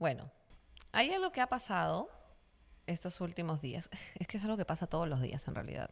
[0.00, 0.30] Bueno,
[0.92, 2.08] hay algo que ha pasado
[2.86, 3.88] estos últimos días.
[4.18, 5.90] Es que es algo que pasa todos los días en realidad.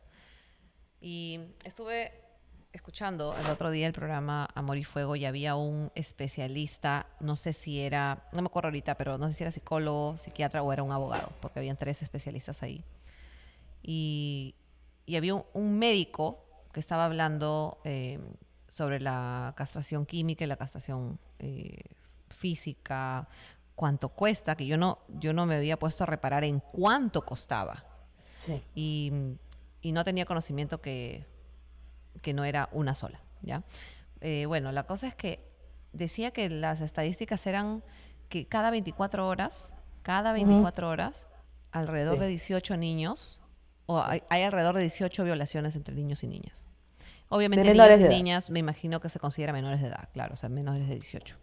[0.98, 2.24] Y estuve
[2.72, 7.52] escuchando el otro día el programa Amor y Fuego y había un especialista, no sé
[7.52, 10.82] si era, no me acuerdo ahorita, pero no sé si era psicólogo, psiquiatra o era
[10.82, 12.84] un abogado, porque habían tres especialistas ahí.
[13.82, 14.54] Y,
[15.14, 18.18] había un, un médico que estaba hablando eh,
[18.68, 21.82] sobre la castración química y la castración eh,
[22.28, 23.28] física,
[23.78, 27.84] cuánto cuesta, que yo no, yo no me había puesto a reparar en cuánto costaba.
[28.36, 28.60] Sí.
[28.74, 29.12] Y,
[29.80, 31.24] y no tenía conocimiento que,
[32.20, 33.62] que no era una sola, ¿ya?
[34.20, 35.48] Eh, bueno, la cosa es que
[35.92, 37.84] decía que las estadísticas eran
[38.28, 39.72] que cada 24 horas,
[40.02, 41.28] cada 24 horas,
[41.70, 42.20] alrededor Sí.
[42.22, 43.40] de 18 niños,
[43.86, 46.56] o hay, hay alrededor de 18 violaciones entre niños y niñas.
[47.28, 48.08] Obviamente De niños y edad.
[48.10, 51.36] niñas me imagino que se considera menores de edad, claro, o sea, menores de 18.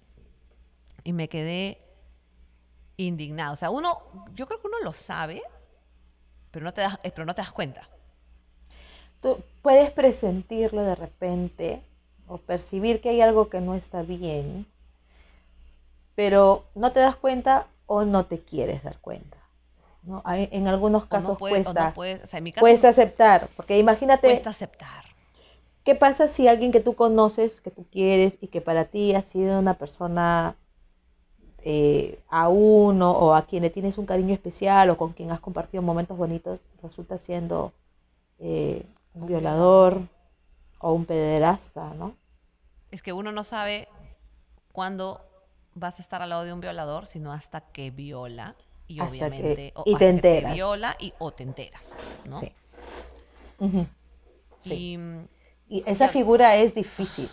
[1.05, 1.79] Y me quedé
[2.98, 3.52] indignada.
[3.52, 3.99] O sea, uno,
[4.35, 5.41] yo creo que uno lo sabe,
[6.51, 7.88] pero no te das, eh, pero no te das cuenta.
[9.21, 11.82] Tú puedes presentirlo de repente
[12.27, 14.66] o percibir que hay algo que no está bien,
[16.16, 19.38] pero no te das cuenta o no te quieres dar cuenta.
[20.04, 20.21] ¿no?
[20.23, 22.90] Hay- en algunos no casos puede- no cuesta, puede- o sea, en mi caso cuesta
[22.90, 25.04] aceptar, porque imagínate cuesta aceptar.
[25.84, 29.21] ¿Qué pasa si alguien que tú conoces, que tú quieres y que para ti ha
[29.23, 30.55] sido una persona
[31.66, 35.40] eh, a uno o a quien le tienes un cariño especial o con quien has
[35.40, 37.74] compartido momentos bonitos, resulta siendo
[38.40, 38.85] eh,
[39.16, 40.02] un violador
[40.80, 42.16] o un pederasta, ¿no?
[42.91, 43.88] Es que uno no sabe
[44.72, 45.20] cuándo
[45.74, 48.55] vas a estar al lado de un violador, sino hasta que viola
[48.88, 50.54] y Hasta que- obviamente o y hasta te que enteras.
[50.54, 52.32] viola y o te enteras, ¿no?
[52.32, 52.52] Sí.
[54.60, 54.94] Sí.
[54.94, 55.27] Y mm,
[55.70, 57.29] Y esa figura es difícil.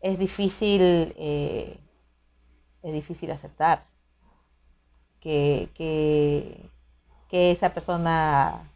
[0.00, 1.78] Es difícil, eh,
[2.88, 3.84] es difícil aceptar
[5.20, 6.70] que, que,
[7.28, 8.70] que esa persona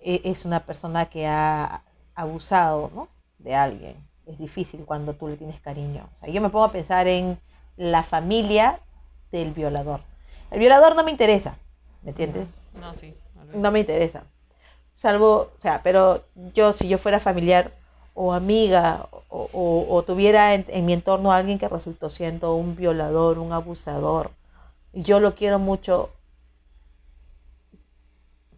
[0.00, 1.82] e- es una persona que ha
[2.14, 3.08] abusado ¿no?
[3.38, 3.96] de alguien.
[4.26, 6.08] Es difícil cuando tú le tienes cariño.
[6.16, 7.38] O sea, yo me pongo a pensar en
[7.76, 8.80] la familia
[9.32, 10.00] del violador.
[10.50, 11.56] El violador no me interesa,
[12.02, 12.60] ¿me entiendes?
[12.74, 13.14] no, sí.
[13.54, 14.24] no me interesa.
[14.92, 16.24] Salvo, o sea, pero
[16.54, 17.72] yo si yo fuera familiar
[18.14, 22.54] o amiga o, o- o tuviera en, en mi entorno a alguien que resultó siendo
[22.54, 24.30] un violador, un abusador,
[24.92, 26.10] y yo lo quiero mucho,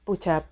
[0.05, 0.45] pucha,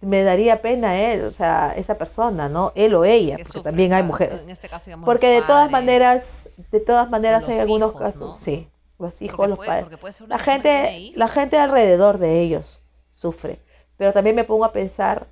[0.00, 2.72] me daría pena él, o sea, esa persona, ¿no?
[2.74, 4.40] Él o ella, Que porque sufre, también hay mujeres.
[4.40, 8.20] En este caso, digamos, Porque de todas maneras, de todas maneras hay algunos hijos, casos,
[8.20, 8.34] ¿no?
[8.34, 9.84] sí, los hijos, porque los puede- padres.
[9.84, 13.60] porque puede ser una La gente, la gente alrededor de ellos sufre.
[13.98, 15.26] Pero también me pongo a pensar,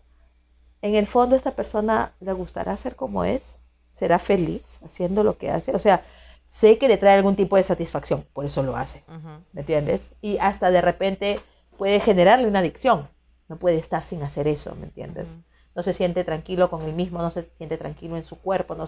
[0.83, 3.55] en el fondo esta persona le gustará ser como es,
[3.93, 5.75] será feliz haciendo lo que hace.
[5.75, 6.05] O sea,
[6.49, 9.05] sé que le trae algún tipo de satisfacción, por eso lo hace.
[9.53, 10.11] ¿me entiendes?
[10.21, 11.41] Y hasta de repente
[11.79, 13.09] puede generarle una adicción.
[13.49, 15.39] No puede estar sin hacer eso, ¿me entiendes?
[15.75, 18.85] No se siente tranquilo con él mismo, no se siente tranquilo en su cuerpo, no,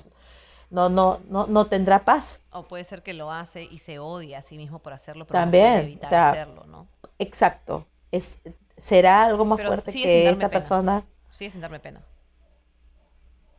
[0.71, 2.41] no, no, no, no tendrá paz.
[2.51, 5.39] O puede ser que lo hace y se odia a sí mismo por hacerlo, pero
[5.41, 6.89] También, no puede o evitar sea, hacerlo, ¿no?
[7.19, 7.87] Exacto.
[8.11, 8.39] Es,
[8.77, 10.51] será algo más Pero fuerte que esta pena.
[10.51, 11.05] persona.
[11.37, 12.01] Sigue sin darme pena.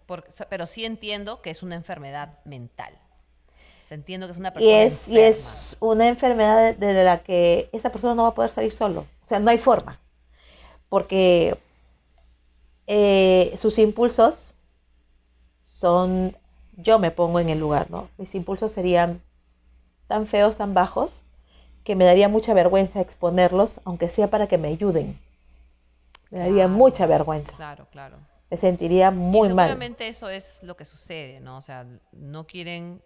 [0.06, 2.94] Porque, pero sí entiendo que es una enfermedad mental.
[3.84, 7.04] O sea, entiendo que es una Y persona es, y es una enfermedad de, de
[7.04, 9.02] la que esa persona no va a poder salir solo.
[9.24, 10.00] O sea, no hay forma.
[10.90, 11.58] Porque
[12.88, 14.54] eh, sus impulsos
[15.66, 16.36] son,
[16.78, 18.10] yo me pongo en el lugar, ¿no?
[18.18, 19.22] Mis impulsos serían
[20.08, 21.26] tan feos, tan bajos,
[21.84, 25.20] que me daría mucha vergüenza exponerlos, aunque sea para que me ayuden.
[26.36, 27.56] Me daría mucha vergüenza.
[27.56, 28.18] Claro, claro.
[28.50, 29.68] Me sentiría muy y mal.
[29.70, 31.58] seguramente eso es lo que sucede, ¿no?
[31.58, 33.02] O sea, no quieren,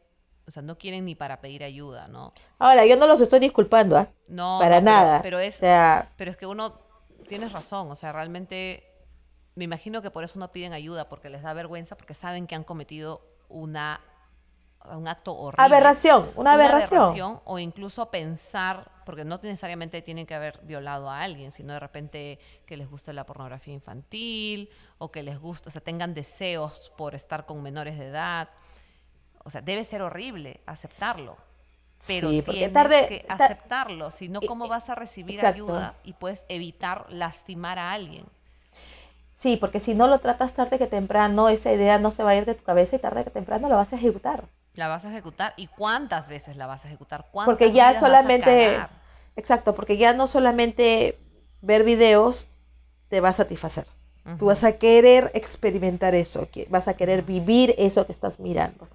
[0.48, 2.32] o sea, no quieren ni para pedir ayuda, ¿no?
[2.58, 4.10] Ahora, yo no los estoy disculpando, ¿ah?
[4.28, 5.22] No, Para no, pero- nada.
[5.22, 6.80] Pero, es, O sea, pero es que uno
[7.28, 8.84] tienes razón, o sea, realmente
[9.56, 12.56] me imagino que por eso no piden ayuda, porque les da vergüenza, porque saben que
[12.56, 14.02] han cometido una
[14.98, 15.64] un acto horrible.
[15.66, 17.40] aberración, una aberración.
[17.46, 22.40] o incluso pensar, porque no necesariamente tienen que haber violado a alguien, sino de repente
[22.66, 27.16] que les guste la pornografía infantil o que les guste, o sea, tengan deseos por
[27.16, 28.50] estar con menores de edad.
[29.44, 31.38] O sea, debe ser horrible aceptarlo.
[32.08, 35.56] Pero Sí, porque tienes tarde- que ta- aceptarlo, si no, ¿cómo vas a recibir exacto.
[35.66, 38.26] ayuda y puedes evitar lastimar a alguien?
[39.36, 42.36] Sí, porque si no lo tratas tarde que temprano, esa idea no se va a
[42.36, 44.46] ir de tu cabeza y tarde que temprano la vas a ejecutar.
[44.76, 47.28] La vas a ejecutar y cuántas veces la vas a ejecutar.
[47.32, 48.78] ¿Cuántas Porque ya vidas vas a solamente,
[49.36, 51.20] exacto, porque ya no solamente
[51.62, 52.48] ver videos
[53.10, 53.86] te va a satisfacer.
[54.38, 58.88] Tú vas a querer experimentar eso, que- vas a querer vivir eso que estás mirando.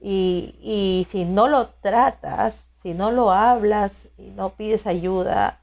[0.00, 5.60] Y, y si no lo tratas, si no lo hablas y no pides ayuda,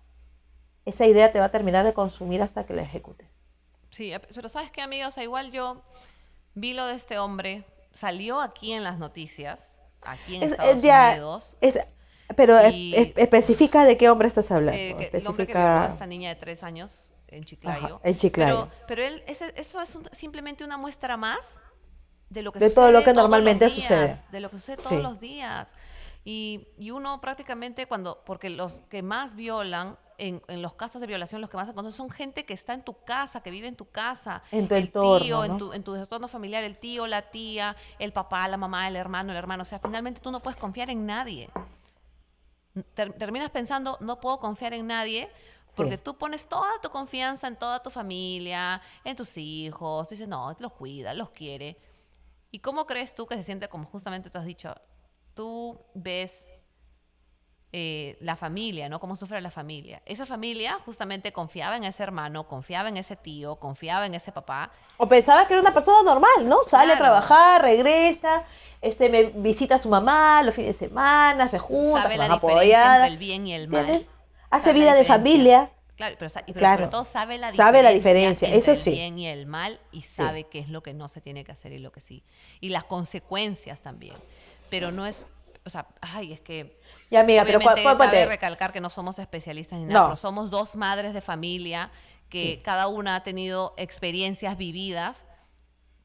[0.85, 3.27] esa idea te va a terminar de consumir hasta que la ejecutes.
[3.89, 5.07] Sí, pero ¿sabes qué, amiga?
[5.07, 5.81] O sea, igual yo
[6.55, 10.81] vi lo de este hombre, salió aquí en las noticias, aquí en Es- Estados es
[10.81, 11.57] ya- Unidos.
[11.61, 11.79] Es-
[12.35, 14.77] pero Y- es- es- especifica de qué hombre estás hablando.
[14.79, 17.85] eh, que el hombre que violó especifica a esta niña de tres años en Chiclayo.
[17.95, 18.69] Ajá, en Chiclayo.
[18.69, 21.57] Pero, pero él, ese- eso es un- simplemente una muestra más
[22.29, 24.21] de lo que De todo sucede lo que normalmente días, sucede.
[24.31, 24.83] De lo que sucede Sí.
[24.89, 25.73] todos los días.
[26.23, 31.07] Y, y uno prácticamente cuando, porque los que más violan, en, en los casos de
[31.07, 33.67] violación, los que más se conocen son gente que está en tu casa, que vive
[33.67, 34.43] en tu casa.
[34.51, 35.43] En tu el entorno, tío, ¿no?
[35.45, 38.95] en, tu, en tu entorno familiar, el tío, la tía, el papá, la mamá, el
[38.95, 39.63] hermano, el hermano.
[39.63, 41.49] O sea, finalmente tú no puedes confiar en nadie.
[42.93, 45.29] Ter- terminas pensando, no puedo confiar en nadie,
[45.75, 46.03] porque Sí.
[46.03, 50.55] tú pones toda tu confianza en toda tu familia, en tus hijos, tú dices, no,
[50.59, 51.77] los cuida, los quiere.
[52.49, 54.73] ¿Y cómo crees tú que se siente como justamente tú has dicho?
[55.33, 56.51] Tú ves
[57.73, 58.99] eh, la familia, ¿no?
[58.99, 60.01] Cómo sufre la familia.
[60.05, 64.71] Esa familia justamente confiaba en ese hermano, confiaba en ese tío, confiaba en ese papá.
[64.97, 66.57] O pensaba que era una persona normal, ¿no?
[66.69, 66.99] Sale a Claro.
[67.15, 68.43] trabajar, regresa,
[68.81, 72.27] este, me visita a su mamá los fines de semana, se junta, sabe se la
[72.33, 73.79] diferencia entre el bien y el mal.
[73.81, 74.07] ¿entiendes?
[74.49, 75.13] Hace Sabe vida de diferencia.
[75.15, 75.71] familia.
[75.95, 76.77] Claro, pero, pero Claro.
[76.79, 78.89] sobre todo sabe la Sabe la diferencia, diferencia, entre eso sí.
[78.89, 81.51] el bien y el mal y sabe qué es lo que no se tiene que
[81.51, 82.23] hacer y lo que sí.
[82.59, 84.15] Y las consecuencias también.
[84.71, 85.25] Pero no es,
[85.65, 86.79] o sea, ay, es que
[87.09, 90.05] Ya, amiga, pero ¿cuál- cuál- cabe recalcar que no somos especialistas ni nada, No.
[90.07, 91.91] pero somos dos madres de familia
[92.29, 92.61] que Sí.
[92.63, 95.25] cada una ha tenido experiencias vividas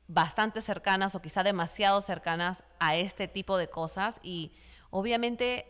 [0.08, 4.52] bastante cercanas o quizá demasiado cercanas a este tipo de cosas y
[4.90, 5.66] obviamente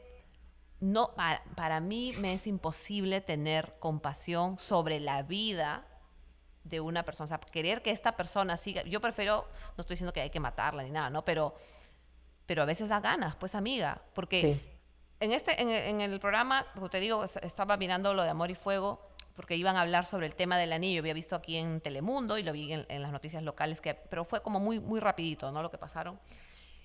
[0.81, 5.87] no para, para mí me es imposible tener compasión sobre la vida
[6.65, 9.47] de una persona, o sea, querer que esta persona siga, yo prefiero,
[9.77, 11.25] no estoy diciendo que hay que matarla ni nada, ¿no?
[11.25, 11.55] Pero
[12.47, 14.71] pero a veces da ganas, pues amiga, porque Sí.
[15.21, 18.51] en este en, en el programa, como te digo, es- estaba mirando lo de Amor
[18.51, 19.01] y Fuego
[19.35, 21.01] porque iban a hablar sobre el tema del anillo.
[21.01, 24.25] Había visto aquí en Telemundo y lo vi en, en las noticias locales, que, pero
[24.25, 25.61] fue como muy, muy rapidito, ¿no?
[25.61, 26.19] Lo que pasaron.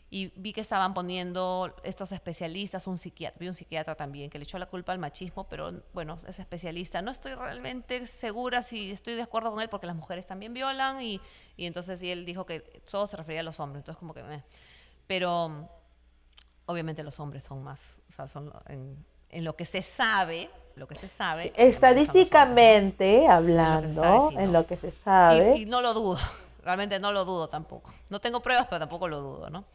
[0.09, 4.43] Y vi que estaban poniendo estos especialistas, un psiquiatra, vi un psiquiatra también que le
[4.43, 7.01] echó la culpa al machismo, pero bueno, es especialista.
[7.01, 11.01] No estoy realmente segura si estoy de acuerdo con él porque las mujeres también violan
[11.01, 11.21] y,
[11.55, 12.59] y entonces y él dijo que
[12.91, 14.23] todo se refería a los hombres, entonces como que...
[14.23, 14.43] meh.
[15.11, 15.67] Pero
[16.67, 20.87] obviamente los hombres son más, o sea, son en, en lo que se sabe, lo
[20.87, 21.51] que se sabe.
[21.57, 24.59] Estadísticamente sabe, hablando, sí, en ¿no?
[24.59, 26.17] lo que se sabe, Y, y no lo dudo,
[26.63, 27.91] realmente no lo dudo tampoco.
[28.09, 29.65] No tengo pruebas, pero tampoco lo dudo, ¿no?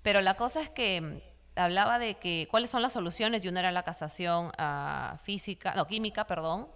[0.00, 3.60] Pero la cosa es que mm, hablaba de que cuáles son las soluciones y una
[3.60, 6.66] era la castración ah, física, no, química, perdón.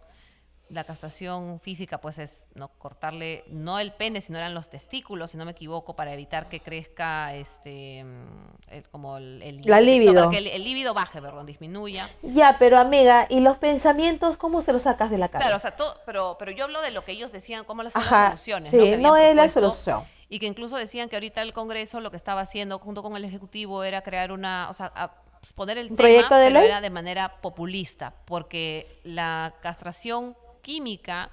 [0.72, 5.36] La castración física, pues es no cortarle, no el pene, sino eran los testículos, si
[5.36, 10.30] no me equivoco, para evitar que crezca este mm, es como el, el La no,
[10.30, 12.08] que el, el líbido baje, perdón, disminuya.
[12.22, 15.48] ya, pero amiga, ¿y los pensamientos cómo se los sacas de la cabeza?
[15.48, 17.92] Claro, o sea, todo, pero, pero yo hablo de lo que ellos decían, cómo las
[17.92, 18.70] son Ajá, las soluciones.
[18.70, 18.84] sí, ¿no?
[18.84, 20.04] Que no habían es la solución.
[20.30, 23.25] Y que incluso decían que ahorita el Congreso lo que estaba haciendo junto con el
[23.26, 25.12] Ejecutivo era crear una, o sea, a-
[25.54, 26.68] poner el ¿Un tema, proyecto de pero ley?
[26.68, 31.31] era de manera populista, porque la castración química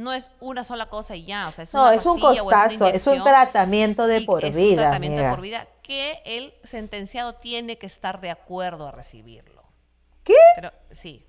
[0.00, 2.86] no es una sola cosa y ya, o sea, es no, una es un costazo,
[2.88, 7.34] es un tratamiento de por es un vida, tratamiento de por vida que el sentenciado
[7.34, 9.62] tiene que estar de acuerdo a recibirlo.
[10.24, 10.34] ¿Qué?
[10.54, 11.26] Pero sí.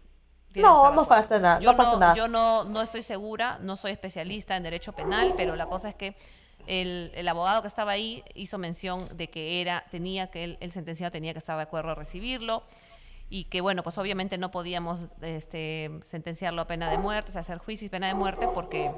[0.56, 2.16] No, no pasa nada, Yo no pasa nada.
[2.16, 5.96] Yo no, no estoy segura, no soy especialista en derecho penal, pero la cosa es
[5.96, 6.16] que
[6.68, 10.72] el, el abogado que estaba ahí hizo mención de que era, tenía que el, el
[10.72, 12.64] sentenciado tenía que estar de acuerdo a recibirlo
[13.34, 17.42] y que bueno, pues obviamente no podíamos este, sentenciarlo a pena de muerte, o sea,
[17.42, 18.92] hacer juicio y pena de muerte porque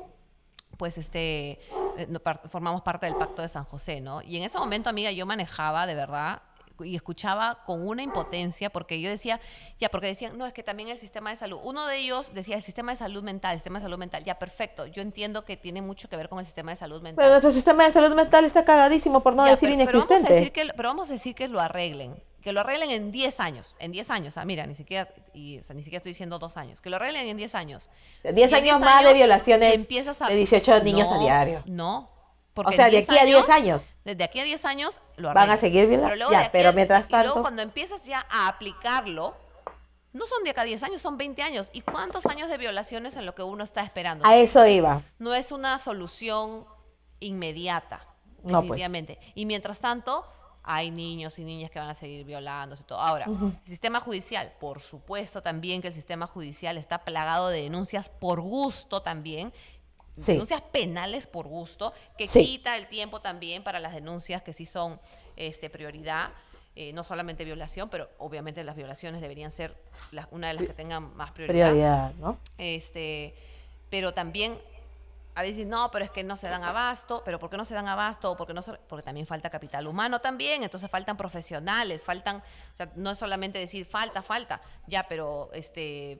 [0.75, 1.59] pues este
[1.99, 2.07] eh,
[2.49, 4.23] formamos parte del pacto de San José, ¿no?
[4.23, 6.41] Y en ese momento, amiga, yo manejaba de verdad
[6.83, 9.39] y escuchaba con una impotencia porque yo decía,
[9.77, 12.55] ya, porque decían, no, es que también el sistema de salud, uno de ellos decía,
[12.55, 15.57] el sistema de salud mental, el sistema de salud mental, ya, perfecto, yo entiendo que
[15.57, 17.21] tiene mucho que ver con el sistema de salud mental.
[17.21, 20.09] Pero nuestro sistema de salud mental está cagadísimo, por no Ya, decir pero, pero vamos
[20.09, 20.33] a inexistente.
[20.33, 22.15] decir que, pero vamos a decir que lo arreglen.
[22.43, 23.73] Que lo arreglen en 10 años.
[23.79, 24.38] En 10 años.
[24.38, 26.81] Ah, mira, ni siquiera, y, o sea, ni siquiera estoy diciendo dos años.
[26.81, 27.89] Que lo arreglen en 10 años.
[28.23, 31.63] 10 Y en años más de violaciones empiezas a- de 18 niños a diario.
[31.65, 32.09] No.
[32.55, 33.83] O sea, de aquí a 10 años.
[34.03, 36.07] Desde aquí a 10 años lo Van a seguir violando.
[36.09, 39.35] Pero luego Ya, pero a- mientras y luego tanto- cuando empiezas ya a aplicarlo,
[40.12, 41.69] no son de acá a 10 años, son 20 años.
[41.73, 44.25] ¿Y cuántos años de violaciones en lo que uno está esperando?
[44.27, 45.01] A eso iba.
[45.17, 46.65] no es una solución
[47.21, 48.05] inmediata,
[48.43, 48.79] No, pues.
[48.81, 49.19] definitivamente.
[49.33, 50.25] Y mientras tanto,
[50.63, 53.00] hay niños y niñas que van a seguir violándose todo.
[53.00, 58.10] Ahora, el sistema judicial, por supuesto también que el sistema judicial está plagado de denuncias
[58.10, 59.51] por gusto también.
[60.13, 60.34] Sí.
[60.34, 62.46] Denuncias penales por gusto, que Sí.
[62.46, 65.00] quita el tiempo también para las denuncias que sí son
[65.36, 66.29] este, prioridad.
[66.75, 69.75] eh, no solamente violación, pero obviamente las violaciones deberían ser
[70.12, 71.67] las- una de las que tengan más prioridad.
[71.70, 72.39] Prioridad, ¿no?
[72.58, 73.36] Este,
[73.91, 74.58] pero también
[75.35, 77.73] a veces no, pero es que no se dan abasto, pero ¿por qué no se
[77.73, 78.35] dan abasto?
[78.37, 82.91] Porque no se- porque también falta capital humano también, entonces faltan profesionales, faltan, o sea,
[82.95, 86.19] no es solamente decir falta, falta, ya, pero este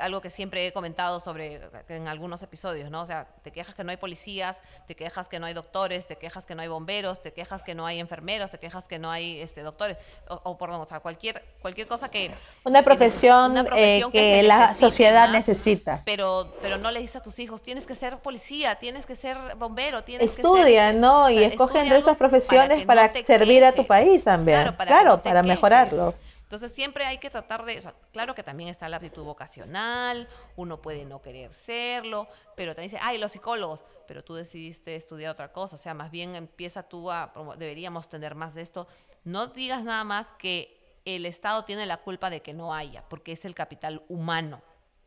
[0.00, 3.02] algo que siempre he comentado sobre en algunos episodios, ¿no?
[3.02, 6.16] O sea, te quejas que no hay policías, te quejas que no hay doctores, te
[6.16, 9.10] quejas que no hay bomberos, te quejas que no hay enfermeros, te quejas que no
[9.10, 9.96] hay este doctores
[10.28, 12.30] o, o perdón, o sea, cualquier cualquier cosa que
[12.64, 16.02] Una que profesión, eh, que, se la necesite sociedad necesita.
[16.04, 19.36] pero pero no le dices a tus hijos tienes que ser policía tienes que ser
[19.56, 21.24] bombero tienes Estudia, que ser ¿no?
[21.26, 24.24] o Y sea, escoge estudia entre estas profesiones que para, no servir a tu país
[24.24, 24.58] también.
[24.60, 25.48] claro para, Claro, que no te para quejes.
[25.56, 26.14] mejorarlo.
[26.48, 30.28] Entonces siempre hay que tratar de o sea, claro que también está la aptitud vocacional
[30.56, 32.26] uno puede no querer serlo
[32.56, 36.10] pero también dice ay los psicólogos pero tú decidiste estudiar otra cosa o sea más
[36.10, 38.86] bien empieza tú a deberíamos tener más de esto.
[39.24, 43.32] No digas nada más que el Estado tiene la culpa de que no haya porque
[43.32, 44.60] es el capital humano.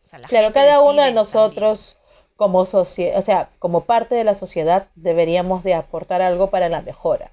[0.06, 1.98] O sea, la Claro, cada uno de nosotros
[2.36, 6.82] como sociedad, o sea, como parte de la sociedad deberíamos de aportar algo para la
[6.82, 7.32] mejora.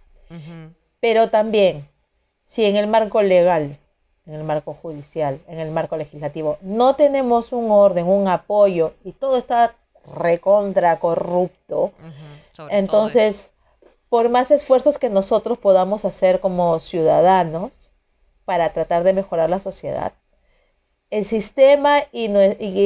[1.00, 1.88] Pero también,
[2.42, 3.78] si en el marco legal,
[4.28, 9.12] en el marco judicial, en el marco legislativo, no tenemos un orden, un apoyo y
[9.12, 9.74] todo está
[10.14, 11.92] recontra corrupto,
[12.70, 13.50] entonces,
[14.08, 17.90] por más esfuerzos que nosotros podamos hacer como ciudadanos
[18.44, 20.12] para tratar de mejorar la sociedad,
[21.10, 22.26] el sistema y,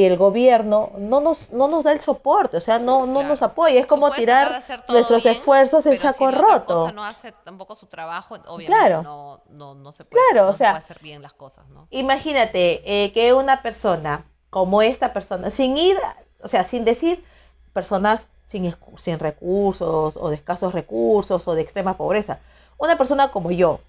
[0.04, 3.28] el gobierno no nos, no nos da el soporte, o sea, no, no Claro.
[3.28, 3.80] nos apoya.
[3.80, 6.74] Es como tirar nuestros bien, esfuerzos en saco si roto.
[6.74, 9.02] cosa no hace tampoco su trabajo, obviamente Claro.
[9.02, 11.88] no, no, no se puede, Claro, o se sea, puede hacer bien las cosas, ¿no?
[11.90, 15.98] Imagínate eh, que una persona como esta persona, sin ir,
[16.42, 17.24] o sea, sin decir
[17.72, 22.38] personas sin, sin recursos o de escasos recursos o de extrema pobreza,
[22.78, 23.80] una persona como yo,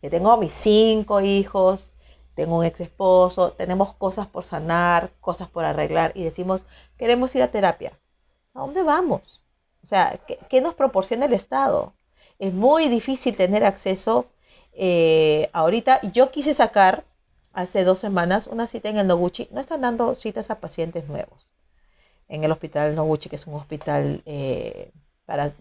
[0.00, 1.90] que tengo mis cinco hijos,
[2.34, 6.62] tengo un ex esposo, tenemos cosas por sanar, cosas por arreglar y decimos,
[6.98, 7.98] queremos ir a terapia.
[8.54, 9.40] ¿A dónde vamos?
[9.82, 11.94] O sea, ¿qué, qué nos proporciona el Estado?
[12.38, 14.26] Es muy difícil tener acceso
[14.72, 16.00] eh, ahorita.
[16.12, 17.04] Yo quise sacar
[17.52, 19.48] hace dos semanas una cita en el Noguchi.
[19.50, 21.50] No están dando citas a pacientes nuevos
[22.28, 24.92] en el hospital Noguchi, que es un hospital eh,
[25.26, 25.52] para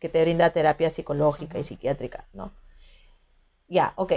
[0.00, 2.52] que te brinda terapia psicológica y psiquiátrica, ¿no?
[3.68, 4.12] Ya, ok.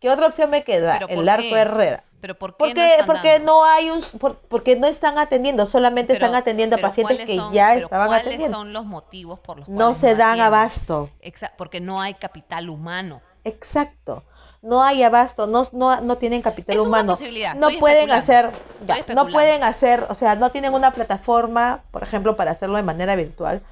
[0.00, 0.94] ¿Qué otra opción me queda?
[0.94, 1.58] ¿Pero por El Arco qué?
[1.58, 2.04] Herrera.
[2.20, 6.12] Pero ¿por qué ¿Por no porque no hay un por- porque no están atendiendo, solamente
[6.14, 8.58] Pero- están atendiendo a pacientes ¿cuáles que son- ya estaban ¿cuáles atendiendo.
[8.58, 11.08] son los motivos por los No cuales se dan abasto.
[11.56, 13.22] Porque no hay capital humano.
[13.44, 14.24] Exacto.
[14.62, 17.12] No hay abasto, no, no, no tienen capital Es una humano.
[17.14, 18.50] posibilidad, No estoy pueden hacer,
[18.86, 22.82] ya, no pueden hacer, o sea, no tienen una plataforma, por ejemplo, para hacerlo de
[22.82, 23.62] manera virtual,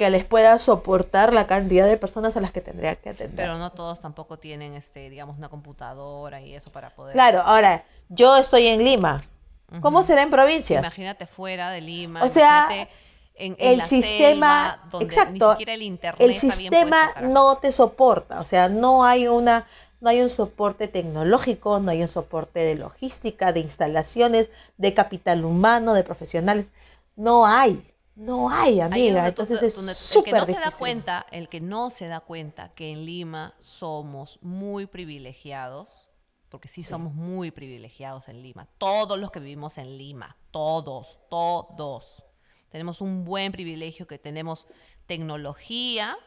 [0.00, 3.36] que les pueda soportar la cantidad de personas a las que tendría que atender.
[3.36, 7.12] Pero no todos tampoco tienen, este, digamos, una computadora y eso para poder...
[7.12, 9.22] Claro, ahora, yo estoy en Lima.
[9.82, 10.80] ¿Cómo será en provincias?
[10.80, 12.24] Imagínate fuera de Lima.
[12.24, 12.88] O sea, en,
[13.34, 17.12] en el la sistema, selva, donde exacto, ni siquiera el internet el está bien sistema
[17.12, 17.34] carajo.
[17.34, 19.66] no te soporta, o sea, no hay una
[20.00, 25.44] no hay un soporte tecnológico, no hay un soporte de logística, de instalaciones, de capital
[25.44, 26.64] humano, de profesionales,
[27.16, 27.89] no hay,
[28.20, 31.88] no hay, amiga, donde entonces es el que no se da cuenta, el que no
[31.88, 36.10] se da cuenta que en Lima somos muy privilegiados,
[36.50, 42.22] porque sí, somos muy privilegiados en Lima, todos los que vivimos en Lima, todos, todos.
[42.68, 44.66] Tenemos un buen privilegio que tenemos
[45.06, 46.18] tecnología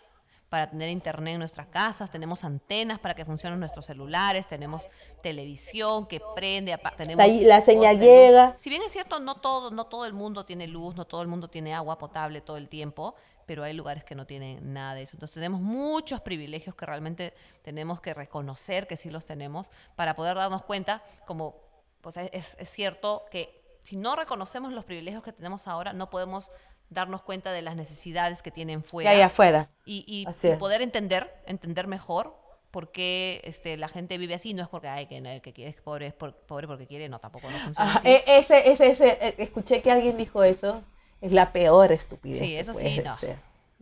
[0.53, 4.87] para tener internet en nuestras casas, tenemos antenas para que funcionen nuestros celulares, tenemos
[5.23, 8.05] televisión que prende, tenemos La- la señal luz.
[8.05, 8.55] llega.
[8.59, 11.27] Si bien es cierto, no todo, no todo el mundo tiene luz, no todo el
[11.27, 13.15] mundo tiene agua potable todo el tiempo,
[13.47, 15.15] pero hay lugares que no tienen nada de eso.
[15.15, 17.33] Entonces tenemos muchos privilegios que realmente
[17.63, 21.55] tenemos que reconocer que sí los tenemos para poder darnos cuenta, como
[22.01, 26.51] pues, es, es cierto que si no reconocemos los privilegios que tenemos ahora, no podemos
[26.93, 29.69] darnos cuenta de las necesidades que tienen Que fuera hay afuera.
[29.85, 32.35] y, y- poder entender, entender mejor
[32.71, 34.53] por qué este, la gente vive así.
[34.53, 37.07] No es porque ay, que el que quiere es pobre, es por- pobre porque quiere,
[37.09, 38.07] no, tampoco no funciona Ajá, así.
[38.09, 40.83] e- ese, ese, ese, eh, escuché que alguien dijo eso,
[41.21, 42.39] es la peor estupidez.
[42.39, 43.15] Sí, eso sí, no.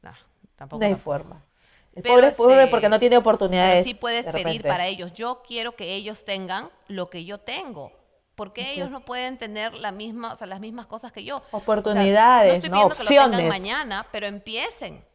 [0.02, 0.14] No,
[0.56, 0.80] tampoco.
[0.80, 0.98] No hay no.
[0.98, 1.46] forma.
[1.96, 3.84] El Pero, pobre es pobre este, porque no tiene Pero oportunidades.
[3.86, 5.14] sí puedes de pedir para ellos.
[5.14, 7.92] Yo quiero que ellos tengan lo que yo tengo.
[8.42, 11.38] ¿Por qué ellos no pueden tener la misma, o sea, las mismas cosas que yo?
[11.38, 12.76] O sea, Oportunidades, no estoy ¿no?
[12.76, 13.48] pidiendo que lo Opciones.
[13.50, 15.06] mañana, pero empiecen.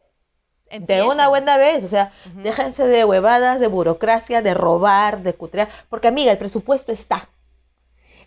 [0.71, 5.67] De una buena vez, o sea, déjense de huevadas, de burocracia, de robar, de cutrear,
[5.89, 7.27] porque amiga, el presupuesto está.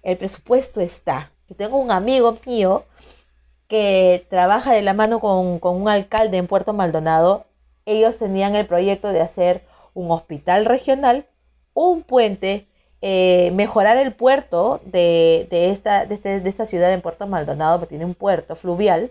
[0.02, 1.33] El presupuesto está.
[1.49, 2.85] Yo tengo un amigo mío
[3.69, 7.47] que trabaja de la mano con, con un alcalde en Puerto Maldonado.
[7.87, 9.64] Ellos tenían el proyecto de hacer
[9.95, 11.26] un hospital regional,
[11.73, 12.70] un puente,
[13.02, 17.80] eh, mejorar el puerto de, de esta, de, este- de esta ciudad en Puerto Maldonado,
[17.80, 19.11] que tiene un puerto fluvial,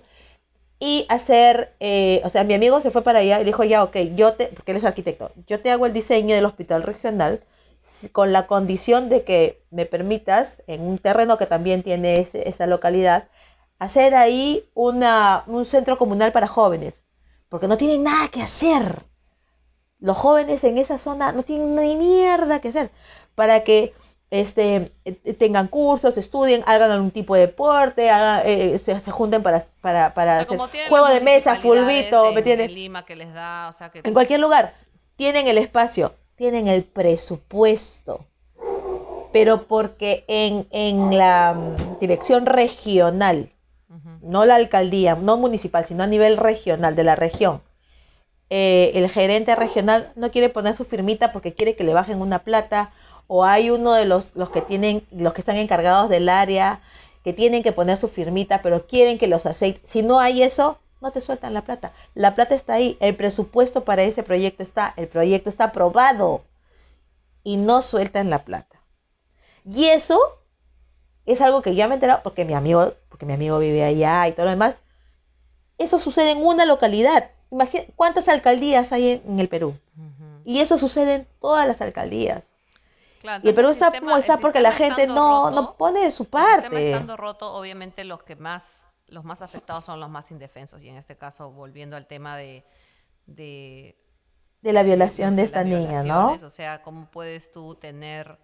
[0.79, 3.98] y hacer, eh, o sea, mi amigo se fue para allá y dijo, ya, ok,
[4.15, 7.43] yo te, porque él es arquitecto, yo te hago el diseño del hospital regional
[8.12, 12.67] con la condición de que me permitas, en un terreno que también tiene ese- esa
[12.67, 13.27] localidad,
[13.79, 17.01] hacer ahí una, un centro comunal para jóvenes,
[17.50, 19.05] porque no tienen nada que hacer.
[20.00, 22.91] Los jóvenes en esa zona no tienen ni mierda que hacer
[23.39, 23.93] para que
[24.31, 29.41] este, eh, tengan cursos, estudien, hagan algún tipo de deporte, hagan, eh, se, se junten
[29.41, 32.69] para, para, para hacer juego de mesa, fulbito, en- ¿me entiendes?
[32.69, 34.74] Lima que les da, o sea, que En cualquier lugar.
[35.15, 38.25] Tienen el espacio, tienen el presupuesto.
[39.31, 43.53] Pero porque en, en la mm, dirección regional,
[44.22, 47.62] no la alcaldía, no municipal, sino a nivel regional, de la región,
[48.50, 52.39] eh, el gerente regional no quiere poner su firmita porque quiere que le bajen una
[52.39, 52.91] plata,
[53.31, 56.81] o hay uno de los, los que tienen, los que están encargados del área,
[57.24, 59.88] que tienen que poner su firmita, pero quieren que los aceites.
[59.88, 61.93] Si no hay eso, no te sueltan la plata.
[62.15, 66.43] La plata está ahí, el presupuesto para ese proyecto está, el proyecto está aprobado
[67.43, 68.81] y no sueltan la plata.
[69.63, 70.19] Y eso
[71.27, 74.27] es algo que ya me he enterado porque mi amigo, porque mi amigo vive allá
[74.27, 74.81] y todo lo demás.
[75.77, 77.29] Eso sucede en una localidad.
[77.51, 79.77] Imagina cuántas alcaldías hay en, en el Perú.
[80.45, 82.49] Y eso sucede en todas las alcaldías.
[83.20, 86.12] Claro, Y el Perú está como está porque la gente no, roto, no pone de
[86.12, 86.92] su El sistema parte.
[86.92, 90.82] estando roto, obviamente los que más, los más afectados son los más indefensos.
[90.82, 92.66] Y en este caso, volviendo al tema de,
[93.26, 93.98] de,
[94.62, 96.34] De la violación de esta niña, ¿no?
[96.34, 98.40] O sea, ¿cómo puedes tú tener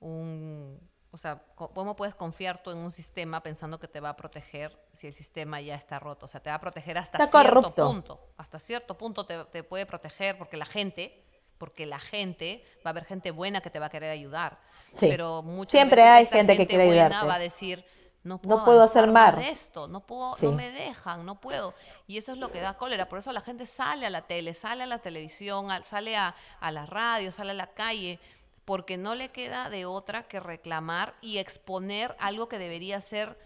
[0.00, 0.80] un...
[1.10, 4.76] O sea, ¿cómo puedes confiar tú en un sistema pensando que te va a proteger
[4.92, 6.26] si el sistema ya está roto?
[6.26, 7.86] O sea, te va a proteger hasta Está cierto corrupto.
[7.86, 8.20] punto.
[8.36, 11.23] Hasta cierto punto te, te puede proteger porque la gente,
[11.58, 14.58] porque la gente, va a haber gente buena que te va a querer ayudar.
[14.90, 15.06] Sí.
[15.08, 17.26] Pero muchas Siempre veces hay esta gente que quiere ayudarte.
[17.26, 17.84] va a decir,
[18.22, 19.36] no puedo, puedo hacer más".
[19.36, 20.46] de esto, no puedo, Sí.
[20.46, 21.74] no me dejan, no puedo.
[22.06, 23.08] Y eso es lo que da cólera.
[23.08, 26.34] Por eso la gente sale a la tele, sale a la televisión, al- sale a,
[26.60, 28.18] a la radio, sale a la calle,
[28.64, 33.38] porque no le queda de otra que reclamar y exponer algo que debería ser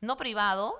[0.00, 0.78] no privado,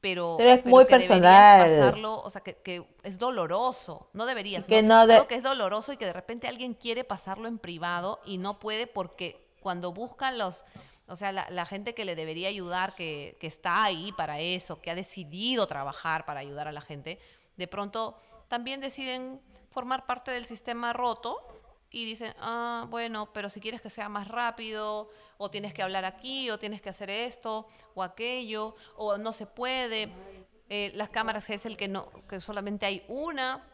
[0.00, 1.68] pero, Pero es muy que personal.
[1.68, 4.08] pasarlo, o sea, que, que es doloroso.
[4.12, 4.66] No deberías.
[4.66, 5.00] que ¿no?
[5.00, 8.20] no de- Algo que es doloroso y que de repente alguien quiere pasarlo en privado
[8.24, 10.64] y no puede porque cuando buscan los,
[11.06, 14.80] o sea, la, la gente que le debería ayudar, que, que está ahí para eso,
[14.80, 17.18] que ha decidido trabajar para ayudar a la gente,
[17.56, 18.16] de pronto
[18.48, 21.46] también deciden formar parte del sistema roto
[21.90, 25.10] y dicen, ah, bueno, pero si quieres que sea más rápido,
[25.42, 29.46] o tienes que hablar aquí, o tienes que hacer esto, o aquello, o no se
[29.46, 30.12] puede,
[30.68, 33.66] eh, las cámaras es el que no, que solamente hay una,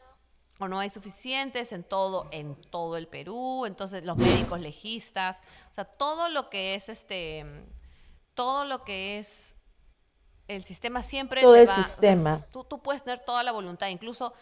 [0.60, 5.72] o no hay suficientes en todo, en todo el Perú, entonces los médicos legistas, o
[5.74, 7.44] sea, todo lo que es este,
[8.34, 9.56] todo lo que es
[10.46, 12.46] el sistema siempre Todo el va- o sea, sistema.
[12.52, 14.32] tú, tú puedes tener toda la voluntad, incluso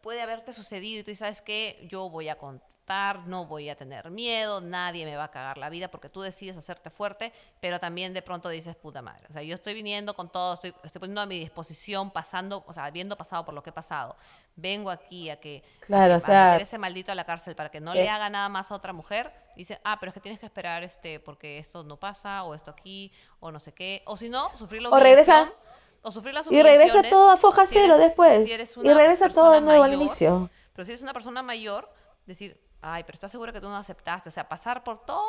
[0.00, 2.38] puede haberte sucedido y tú dices, sabes qué, yo voy a
[2.84, 6.20] contar, no voy a tener miedo, nadie me va a cagar la vida porque tú
[6.20, 10.12] decides hacerte fuerte, pero también de pronto dices, puta madre, o sea, yo estoy viniendo
[10.14, 13.62] con todo, estoy, estoy poniendo a mi disposición, pasando, o sea, habiendo pasado por lo
[13.62, 14.16] que he pasado,
[14.54, 17.24] vengo aquí a que, a Claro, que- o sea, a meter ese maldito a la
[17.24, 20.10] cárcel para que no le es- haga nada más a otra mujer, dice, ah, pero
[20.10, 23.60] es que tienes que esperar este, porque esto no pasa, o esto aquí, o no
[23.60, 25.54] sé qué, o si no, sufrir la O regresa- humillación,
[26.02, 28.44] o sufrir las Y regresa todo a foja si cero eres- después.
[28.44, 30.50] si eres y regresa todo de nuevo al mayor, inicio.
[30.74, 31.90] Pero si eres una persona mayor,
[32.26, 34.28] decir, ay, pero estás segura que tú no aceptaste.
[34.28, 35.24] O sea, pasar por todo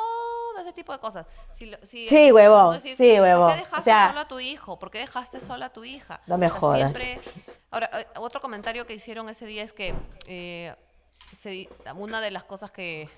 [0.60, 1.26] ese tipo de cosas.
[1.54, 3.48] Si, si- Sí, huevón, no decir, sí, ¿Por huevón.
[3.48, 4.78] qué O dejaste sea- solo a tu hijo?
[4.78, 6.20] ¿Por qué dejaste sola a tu hija?
[6.26, 6.78] No me O sea, jodas.
[6.78, 7.20] Siempre...
[7.70, 9.94] Ahora, eh, otro comentario que hicieron ese día es que
[10.26, 10.74] eh,
[11.36, 13.08] se una de las cosas que,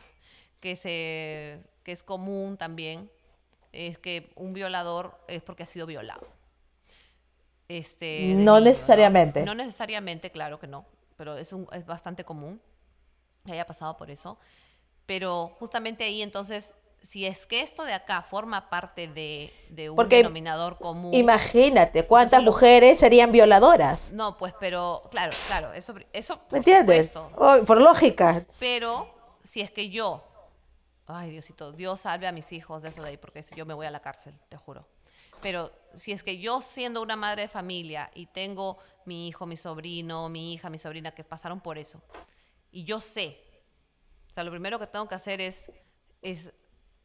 [0.61, 3.11] que, se, que es común también
[3.73, 6.27] es que un violador es porque ha sido violado.
[7.69, 9.43] Este, No necesariamente.
[9.43, 12.61] No necesariamente, claro que no, pero es, un, es bastante común
[13.49, 14.39] que haya pasado por eso.
[15.07, 19.97] Pero justamente ahí entonces, si es que esto de acá forma parte de, de un
[19.97, 21.15] Porque denominador común.
[21.15, 24.13] Imagínate cuántas Eso lo- mujeres serían violadoras.
[24.13, 27.09] No, pues, pero claro, claro, eso, eso ¿Me por entiendes?
[27.13, 27.33] supuesto.
[27.37, 28.45] Oh, por lógica.
[28.59, 29.09] Pero
[29.43, 30.23] si es que yo,
[31.07, 33.87] ay Diosito, Dios salve a mis hijos de eso de ahí, porque yo me voy
[33.87, 34.87] a la cárcel, te juro.
[35.41, 39.57] Pero si es que yo siendo una madre de familia y tengo mi hijo, mi
[39.57, 42.03] sobrino, mi hija, mi sobrina que pasaron por eso,
[42.71, 43.39] y yo sé,
[44.31, 45.71] o sea, lo primero que tengo que hacer es,
[46.23, 46.53] es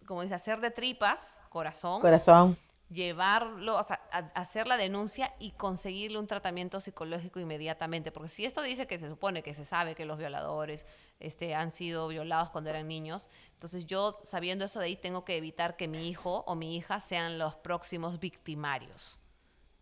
[0.05, 2.57] como dice, hacer de tripas, corazón, Corazón.
[2.89, 8.11] llevarlo, o sea, a- hacer la denuncia y conseguirle un tratamiento psicológico inmediatamente.
[8.11, 10.85] Porque si esto dice que se supone que se sabe que los violadores
[11.19, 15.37] este, han sido violados cuando eran niños, entonces yo, sabiendo eso de ahí, tengo que
[15.37, 19.17] evitar que mi hijo o mi hija sean los próximos victimarios.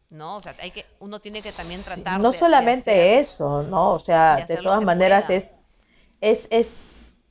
[0.10, 0.36] ¿No?
[0.36, 3.22] O sea, hay que, uno tiene que también Sí, tratar no de- de solamente hacer-
[3.22, 3.94] eso, ¿no?
[3.94, 5.38] O sea, de todas maneras pueda.
[5.38, 5.61] es,
[6.22, 7.22] es, es,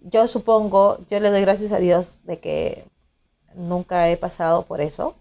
[0.00, 2.86] yo supongo, yo le doy gracias a Dios de que
[3.56, 5.16] nunca he pasado por eso,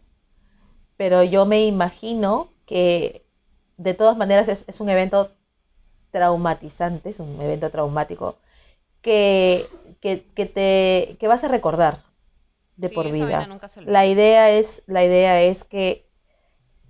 [0.97, 3.25] pero yo me imagino que
[3.77, 5.32] de todas maneras es, es un evento
[6.12, 8.38] traumatizante, es un evento traumático
[9.01, 9.67] que,
[10.01, 12.03] que, que te que vas a recordar
[12.77, 13.51] de Sí, por vida.
[13.86, 16.08] La idea es, la idea es que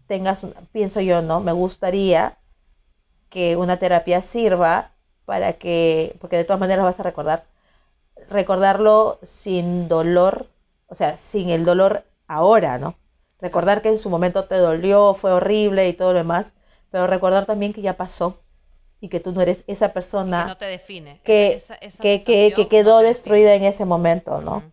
[0.08, 1.42] tengas, un- pienso yo, ¿no?
[1.42, 2.40] Me gustaría
[3.30, 4.94] que una terapia sirva
[5.28, 7.46] para que, porque de todas maneras vas a recordar,
[8.30, 10.48] recordarlo sin dolor,
[10.88, 12.96] o sea, sin el dolor ahora, ¿no?
[13.40, 16.54] Recordar que en su momento te dolió, fue horrible y todo lo demás,
[16.92, 18.40] pero recordar también que ya pasó
[19.02, 21.22] y que tú no eres esa que persona no te define.
[21.24, 23.68] que, Esa- esa- esa que, que, quedó no destruida define.
[23.68, 24.64] en ese momento, ¿no?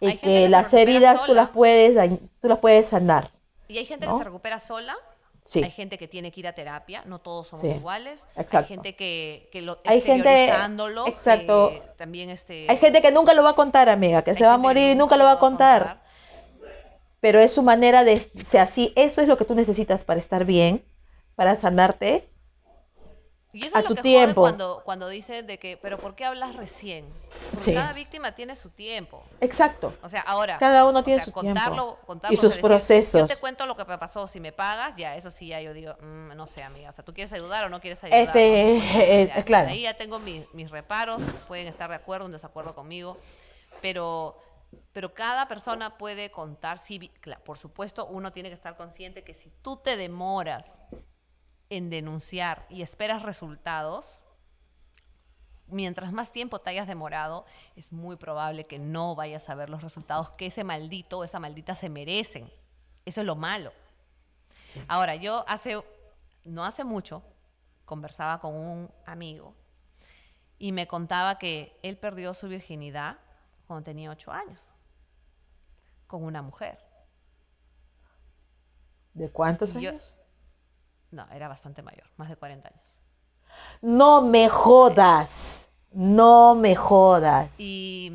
[0.00, 3.30] Y que las heridas tú las puedes tú las puedes sanar.
[3.68, 4.12] Y hay gente ¿no?
[4.12, 4.96] que se recupera sola,
[5.44, 5.62] Sí.
[5.62, 8.26] hay gente que tiene que ir a terapia, no todos somos Sí, iguales.
[8.34, 11.70] Hay gente que, que lo Hay gente- exteriorizándolo, exacto.
[11.70, 14.50] eh, también este Hay gente que nunca lo va a contar, amiga, que se va
[14.50, 15.82] a gente que morir y nunca lo va a contar.
[15.82, 16.04] contar.
[17.20, 20.20] Pero es su manera de, o sea, sí, eso es lo que tú necesitas para
[20.20, 20.84] estar bien,
[21.34, 22.28] para sanarte.
[23.54, 24.40] Y eso a es lo tu que tiempo.
[24.42, 27.06] jode cuando, cuando dice de que, pero ¿por qué hablas recién?
[27.50, 27.74] Porque Sí.
[27.74, 29.22] cada víctima tiene su tiempo.
[29.40, 29.94] Exacto.
[30.02, 30.58] O sea, ahora.
[30.58, 31.98] Cada uno o tiene sea, su contarlo, tiempo.
[32.06, 33.20] contarlo, Y o sea, sus decir, procesos.
[33.20, 35.72] Yo te cuento lo que me pasó, si me pagas, ya, eso sí, ya yo
[35.72, 36.90] digo, mm, no sé, amiga.
[36.90, 38.20] O sea, ¿tú quieres ayudar o no quieres ayudar?
[38.26, 39.68] Este, No eh, ya, claro.
[39.68, 43.16] Ahí ya tengo mis, mis reparos, pueden estar de acuerdo o en desacuerdo conmigo,
[43.80, 44.36] pero,
[44.92, 47.10] pero cada persona puede contar, sí,
[47.44, 50.80] por supuesto, uno tiene que estar consciente que si tú te demoras
[51.70, 54.20] en denunciar y esperas resultados,
[55.66, 59.82] mientras más tiempo te hayas demorado, es muy probable que no vayas a ver los
[59.82, 62.50] resultados que ese maldito o esa maldita se merecen.
[63.04, 63.72] Eso es lo malo.
[64.88, 65.82] Ahora, yo hace,
[66.44, 67.22] no hace mucho,
[67.84, 69.54] conversaba con un amigo
[70.58, 73.18] y me contaba que él perdió su virginidad
[73.66, 74.60] cuando tenía ocho años,
[76.06, 76.78] con una mujer.
[79.12, 80.14] ¿De cuántos Y yo- años?
[81.14, 82.98] No, era bastante mayor, más de 40 años.
[83.80, 85.66] No me jodas.
[85.92, 87.48] No me jodas.
[87.58, 88.12] Y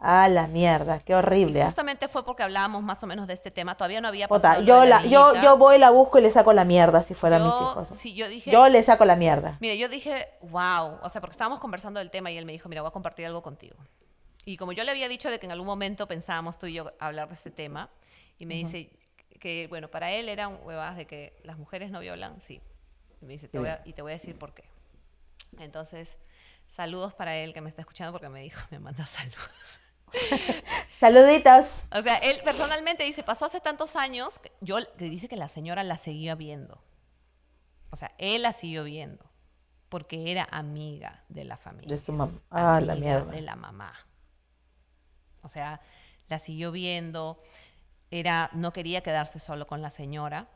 [0.00, 1.60] Ah, la mierda, qué horrible.
[1.60, 1.66] ¿ah?
[1.66, 3.76] justamente fue porque hablábamos más o menos de este tema.
[3.76, 4.62] Todavía no había pasado.
[4.62, 7.38] yo, de la, yo, yo voy, la busco y le saco la mierda si fuera
[7.40, 7.88] mis Yo- hijos.
[7.96, 9.56] sí, yo dije, Yo le saco la mierda.
[9.60, 12.68] mire, yo dije, wow, o sea, porque estábamos conversando del tema y él me dijo,
[12.68, 13.74] mira, voy a compartir algo contigo.
[14.44, 16.92] Y como yo le había dicho de que en algún momento pensábamos tú y yo
[17.00, 17.90] hablar de este tema,
[18.38, 18.90] y me dice
[19.38, 22.60] que, bueno, para él eran huevadas de que las mujeres no violan, sí.
[23.20, 24.64] Y me dice, te voy a- y te voy a decir por qué.
[25.58, 26.16] Entonces,
[26.66, 29.78] saludos para él que me está escuchando porque me dijo, me manda saludos.
[30.98, 31.66] Saluditos.
[31.92, 35.48] O sea, él personalmente dice, pasó hace tantos años, que yo le dice que la
[35.48, 36.82] señora la seguía viendo.
[37.90, 39.24] O sea, él la siguió viendo
[39.88, 41.96] porque era amiga de la familia.
[41.96, 42.40] De su mamá.
[42.50, 43.30] Ah, la amiga mierda.
[43.32, 43.94] de la mamá.
[45.42, 45.80] O sea,
[46.28, 47.40] la siguió viendo,
[48.10, 50.46] era no quería quedarse solo con la señora.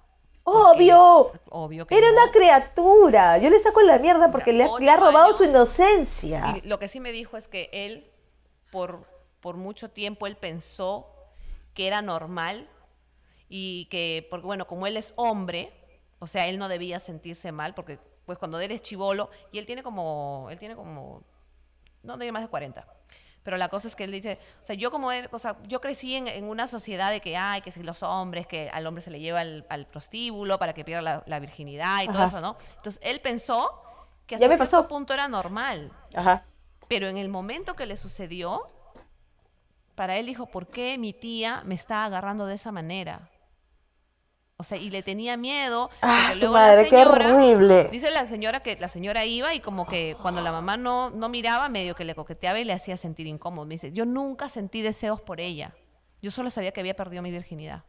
[0.45, 0.59] porque-
[0.93, 1.33] Obvio.
[1.51, 2.15] Obvio que Era no.
[2.23, 3.39] una criatura.
[3.39, 5.37] Yo le saco la mierda porque le, ha- le ha ocho robado años.
[5.39, 6.61] su inocencia.
[6.63, 8.11] Y lo que sí me dijo es que él,
[8.73, 9.07] por,
[9.41, 11.07] por mucho tiempo, él pensó
[11.75, 12.69] que era normal
[13.49, 15.73] y que, porque bueno, como él es hombre,
[16.19, 19.67] o sea, él no debía sentirse mal, porque pues cuando él es chivolo, y él
[19.67, 21.23] tiene como, él tiene como,
[22.03, 22.87] no tiene más de 40.
[23.43, 25.81] Pero la cosa es que él dice, o sea, yo como él, o sea, yo
[25.81, 29.03] crecí en, en una sociedad de que, ay, que si los hombres, que al hombre
[29.03, 32.41] se le lleva al, al prostíbulo para que pierda la, la virginidad y todo eso,
[32.41, 32.57] ¿no?
[32.77, 33.83] Entonces, él pensó
[34.27, 34.89] que Ya hasta me cierto pasó.
[34.89, 35.91] punto era normal.
[36.15, 36.45] Ajá.
[36.89, 38.69] Pero en el momento que le sucedió,
[39.95, 43.29] para él dijo, ¿por qué mi tía me está agarrando de esa manera?
[44.63, 45.91] O sea, y le tenía miedo.
[46.03, 47.89] Ah, luego la madre, qué horrible.
[47.91, 51.29] Dice la señora que la señora iba y como que cuando la mamá no, no
[51.29, 53.67] miraba, medio que le coqueteaba y le hacía sentir incómodo.
[53.67, 55.75] Me dice, yo nunca sentí deseos por ella.
[56.23, 57.83] Yo solo sabía que había perdido mi virginidad.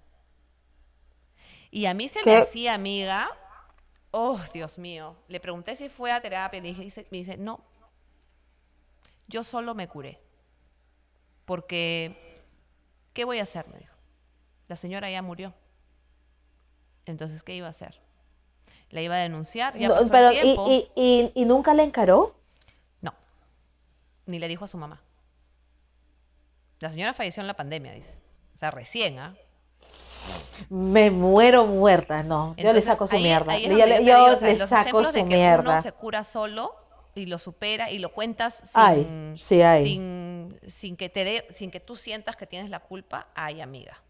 [1.69, 3.29] Y a mí se me hacía amiga.
[4.09, 5.15] Oh, Dios mío.
[5.27, 6.59] Le pregunté si fue a terapia.
[6.59, 7.61] Le dije, me dice, no.
[9.27, 10.19] Yo solo me curé.
[11.45, 12.41] Porque,
[13.13, 13.67] ¿qué voy a hacer?
[13.67, 13.93] Me dijo.
[14.67, 15.53] La señora ya murió.
[17.05, 17.99] Entonces, ¿qué iba a hacer?
[18.89, 19.77] La iba a denunciar.
[19.77, 20.65] Ya No, pasó pero, ¿y, tiempo.
[20.69, 22.35] y, y, y nunca la encaró?
[23.01, 23.13] No.
[24.25, 25.01] Ni le dijo a su mamá.
[26.79, 28.13] La señora falleció en la pandemia, dice.
[28.55, 29.35] O sea, recién, ¿ah?
[30.69, 32.51] me muero muerta, no.
[32.55, 33.51] yo le Entonces, saco su ahí- mierda.
[33.53, 35.71] ahí yo le, yo o sea, le saco ejemplos de su que mierda.
[35.73, 36.75] Uno se cura solo
[37.15, 41.71] y lo supera y lo cuentas sin, Ay, sí sin, sin que te dé, sin
[41.71, 44.01] que tú sientas que tienes la culpa, hay amiga.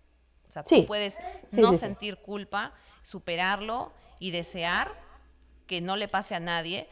[0.53, 0.81] O sea, Sí.
[0.81, 4.91] tú puedes Sí, no sí, sentir culpa, superarlo y desear
[5.65, 6.87] que no le pase a nadie,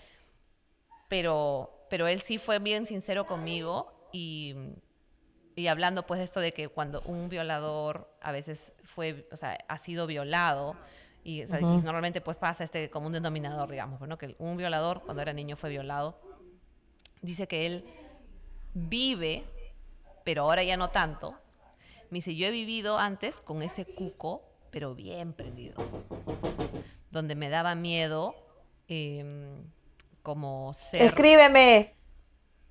[1.08, 4.56] pero, pero él sí fue bien sincero conmigo y,
[5.56, 9.64] y hablando pues de esto de que cuando un violador a veces fue, o sea,
[9.68, 10.76] ha sido violado
[11.24, 15.04] y, o sea, y normalmente pues pasa este común denominador, digamos, bueno, que un violador
[15.04, 16.20] cuando era niño fue violado,
[17.22, 17.86] dice que él
[18.74, 19.44] vive,
[20.24, 21.38] pero ahora ya no tanto.
[22.12, 25.76] Me dice, yo he vivido antes con ese cuco, pero bien prendido,
[27.10, 28.36] donde me daba miedo
[28.88, 29.64] em,
[30.22, 31.96] como ser Escríbeme.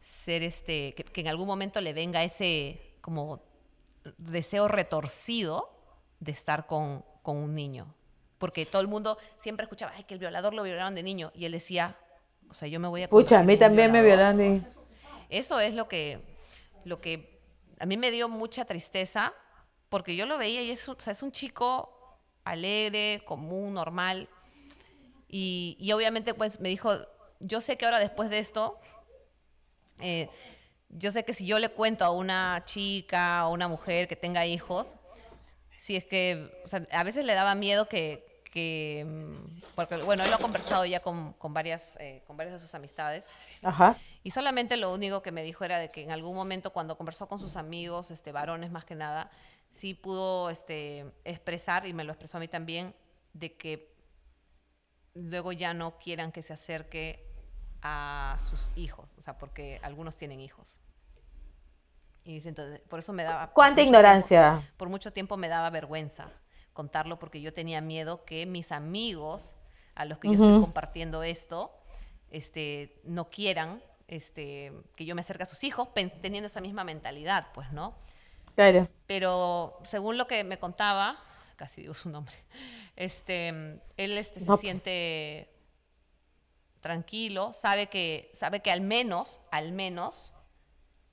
[0.00, 3.42] ser este, que, que en algún momento le venga ese como
[4.18, 5.70] deseo retorcido
[6.20, 7.94] de estar con, con un niño.
[8.38, 11.30] Porque todo el mundo siempre escuchaba, ay, que el violador lo violaron de niño.
[11.34, 11.96] Y él decía,
[12.48, 13.08] o sea, yo me voy a...
[13.08, 14.36] Pucha, a mí también me violador".
[14.36, 14.56] violaron.
[14.56, 16.20] y- Eso es lo que,
[16.84, 17.39] lo que
[17.80, 19.32] a mí me dio mucha tristeza,
[19.88, 24.28] porque yo lo veía y es, es un chico alegre, común, normal.
[25.28, 26.98] Y, y obviamente pues me dijo,
[27.40, 28.78] yo sé que ahora después de esto,
[29.98, 30.28] eh,
[30.90, 34.46] yo sé que si yo le cuento a una chica o una mujer que tenga
[34.46, 34.94] hijos,
[35.76, 36.50] si es que,
[36.92, 41.00] a veces le daba miedo que, que, mm, porque bueno, él lo ha conversado ya
[41.00, 43.26] con, con varias, eh, con varias de sus amistades,
[43.62, 43.96] Ajá.
[44.24, 47.28] y solamente lo único que me dijo era de que en algún momento cuando conversó
[47.28, 49.30] con sus amigos, este, varones más que nada,
[49.70, 52.94] sí pudo este, expresar, y me lo expresó a mí también,
[53.32, 53.94] de que
[55.14, 57.24] luego ya no quieran que se acerque
[57.82, 60.80] a sus hijos, o sea, porque algunos tienen hijos.
[62.24, 63.50] Y dice, entonces, por eso me daba...
[63.52, 64.58] ¿Cuánta ignorancia?
[64.58, 66.30] tiempo- por mucho tiempo me daba vergüenza
[66.72, 69.54] contarlo porque yo tenía miedo que mis amigos
[69.94, 71.72] a los que yo estoy compartiendo esto
[72.30, 75.88] este, no quieran este, que yo me acerque a sus hijos
[76.20, 77.94] teniendo esa misma mentalidad, pues, ¿no?
[78.54, 78.88] Claro.
[79.06, 81.18] Pero según lo que me contaba,
[81.56, 82.34] casi digo su nombre,
[82.96, 83.48] este,
[83.96, 84.56] él este, se No.
[84.56, 85.48] siente
[86.80, 90.32] tranquilo, sabe que, sabe que al menos, al menos,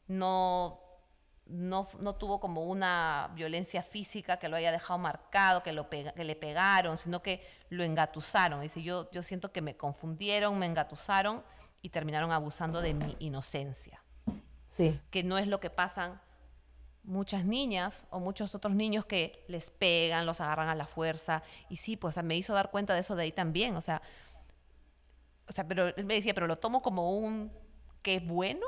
[0.07, 0.79] no,
[1.49, 6.13] no, no tuvo como una violencia física que lo haya dejado marcado, que, lo pega-
[6.13, 8.61] que le pegaron, sino que lo engatusaron.
[8.61, 11.43] Dice, yo, yo siento que me confundieron, me engatusaron
[11.81, 14.01] y terminaron abusando de mi inocencia
[14.65, 14.99] Sí.
[15.11, 16.19] que no es lo que pasan
[17.03, 21.41] muchas niñas o muchos otros niños que les pegan, los agarran a la fuerza.
[21.69, 23.77] Y sí, pues me hizo dar cuenta de eso de ahí también.
[23.77, 24.01] O sea,
[25.47, 27.49] o sea, pero él me decía, pero lo tomo como un
[28.01, 28.65] qué bueno,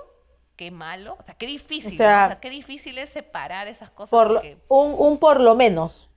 [0.60, 1.15] qué malo.
[1.17, 1.93] O sea, qué difícil.
[1.93, 4.10] O sea, qué difícil es separar esas cosas.
[4.10, 6.10] Por lo- porque un, un por lo menos.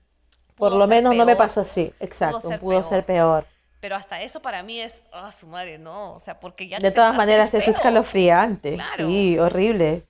[0.57, 1.95] Por lo menos no me pasó así.
[2.01, 2.41] Exacto.
[2.41, 2.85] ser Pudo peor.
[2.85, 3.47] ser peor.
[3.81, 6.15] Pero hasta eso para mí es, ah, su madre, no.
[6.15, 8.75] O sea, porque ya De te todas maneras, eso es escalofriante.
[8.75, 9.07] Claro.
[9.07, 10.07] Sí, horrible.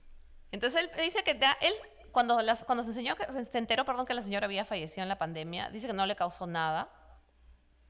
[0.51, 1.73] Entonces él dice que da- él
[2.11, 3.15] cuando las, cuando se enseñó
[3.51, 6.15] se enteró, perdón, que la señora había fallecido en la pandemia, dice que no le
[6.15, 6.89] causó nada,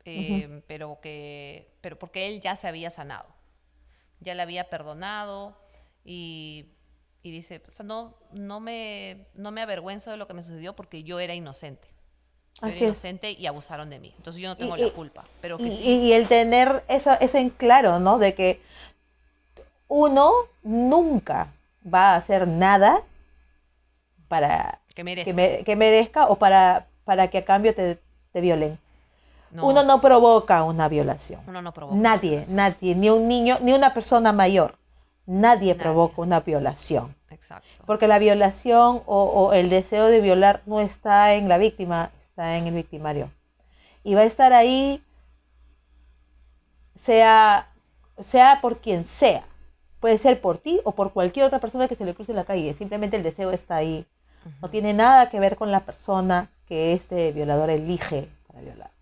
[0.05, 3.27] eh, pero que pero porque él ya se había sanado,
[4.19, 5.57] ya le había perdonado
[6.03, 6.65] y,
[7.21, 10.75] y dice, o sea, no no me no me avergüenzo de lo que me sucedió
[10.75, 11.87] porque yo era inocente.
[12.61, 12.91] Yo Así era es.
[12.91, 14.13] inocente y abusaron de mí.
[14.17, 15.25] Entonces yo no tengo Y- la culpa.
[15.41, 18.17] Pero que Y, sí, y el tener eso, eso en claro, ¿no?
[18.19, 18.61] De que
[19.87, 20.31] uno
[20.63, 21.53] nunca
[21.91, 23.01] va a hacer nada
[24.27, 25.29] para que merece.
[25.31, 27.99] que, me- que merezca o para, para que a cambio te,
[28.31, 28.79] te violen.
[29.51, 31.41] No, Uno no provoca una violación.
[31.47, 34.77] uno no provoca Nadie, nadie, ni un niño, ni una persona mayor.
[35.25, 35.75] Nadie Nadie.
[35.75, 37.15] provoca una violación.
[37.29, 37.67] Exacto.
[37.85, 42.57] Porque la violación o, o el deseo de violar no está en la víctima, está
[42.57, 43.31] en el victimario.
[44.03, 45.03] Y va a estar ahí,
[46.95, 47.69] sea,
[48.19, 49.45] sea por quien sea.
[49.99, 52.43] Puede ser por ti o por cualquier otra persona que se le cruce en la
[52.45, 52.73] calle.
[52.73, 54.05] Simplemente el deseo está ahí.
[54.61, 58.92] No tiene nada que ver con la persona que este violador elige para violar.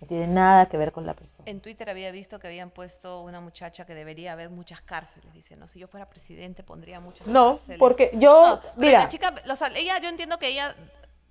[0.00, 1.48] No tiene nada que ver con la persona.
[1.50, 5.32] En Twitter había visto que habían puesto una muchacha que debería haber muchas cárceles.
[5.34, 7.78] Dice, no, si yo fuera presidente pondría muchas No, cárceles.
[7.80, 10.76] porque yo, No, mira, la chica, o sea, ella, yo entiendo que ella,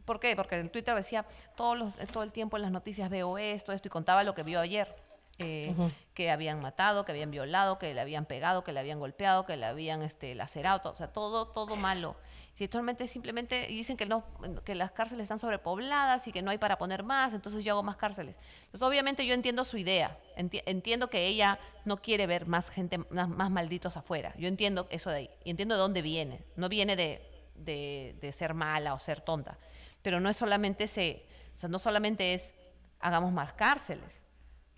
[0.04, 0.36] ¿por qué?
[0.36, 1.26] Porque en Twitter decía,
[1.56, 4.44] todos los, todo el tiempo en las noticias veo esto, esto, y contaba lo que
[4.44, 4.94] vio ayer.
[5.40, 5.76] Eh,
[6.14, 9.56] Que habían matado, que habían violado, que le habían pegado, que le habían golpeado, que
[9.56, 12.16] le habían este, lacerado, todo, o sea, todo, todo malo.
[12.56, 14.24] Si actualmente simplemente dicen que no,
[14.66, 17.84] que las cárceles están sobrepobladas y que no hay para poner más, entonces yo hago
[17.84, 18.36] más cárceles.
[18.66, 22.98] Entonces, obviamente yo entiendo su idea, enti- entiendo que ella no quiere ver más gente,
[23.12, 24.34] más, más malditos afuera.
[24.40, 26.42] Yo entiendo eso de ahí, y entiendo de dónde viene.
[26.56, 27.22] No viene de,
[27.54, 29.60] de, de ser mala o ser tonta,
[30.02, 32.56] pero no es solamente ese, O sea, no solamente es
[33.00, 34.24] hagamos más cárceles.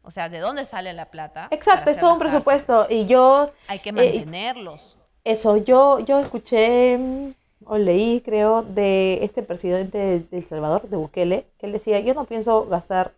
[0.01, 1.47] O sea, ¿de dónde sale la plata?
[1.51, 2.87] Exacto, es todo un presupuesto.
[2.89, 3.51] Y yo?
[3.67, 4.97] Hay que eh, mantenerlos.
[5.23, 7.33] eso, yo, yo escuché mm,
[7.65, 11.99] o leí, creo, de este presidente de, de El Salvador, de Bukele, que él decía,
[11.99, 13.13] yo no pienso gastar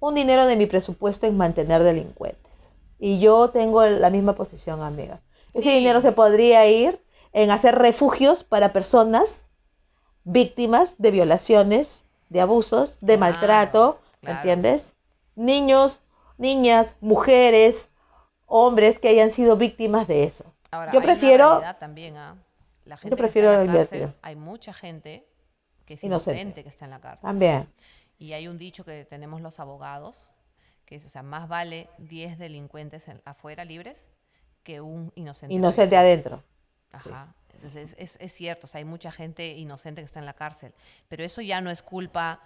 [0.00, 2.66] un dinero de mi presupuesto en mantener delincuentes.
[2.98, 5.20] Y yo tengo la misma posición, amiga.
[5.54, 5.78] Ese Sí.
[5.78, 9.44] dinero se podría ir en hacer refugios para personas
[10.24, 11.88] víctimas de violaciones,
[12.28, 14.38] de abusos, de maltrato, ¿me claro.
[14.40, 14.94] entiendes?
[15.34, 16.00] Niños,
[16.38, 17.90] niñas, mujeres,
[18.46, 20.44] hombres que hayan sido víctimas de eso.
[20.70, 22.36] Ahora, yo prefiero- también, ¿ah?
[22.84, 25.26] La gente que prefiero está en la cárcel, hay mucha gente
[25.86, 26.40] que es Inocente.
[26.40, 27.22] inocente que está en la cárcel.
[27.28, 27.68] También.
[28.18, 30.30] Y hay un dicho que tenemos los abogados,
[30.86, 34.06] que es, o sea, más vale 10 delincuentes en- afuera libres
[34.64, 35.54] que un inocente.
[35.54, 36.00] Inocente preso.
[36.00, 36.42] adentro.
[36.92, 37.34] Ajá.
[37.54, 40.72] Entonces, es, es cierto, o sea, hay mucha gente inocente que está en la cárcel,
[41.08, 42.40] pero eso ya no es culpa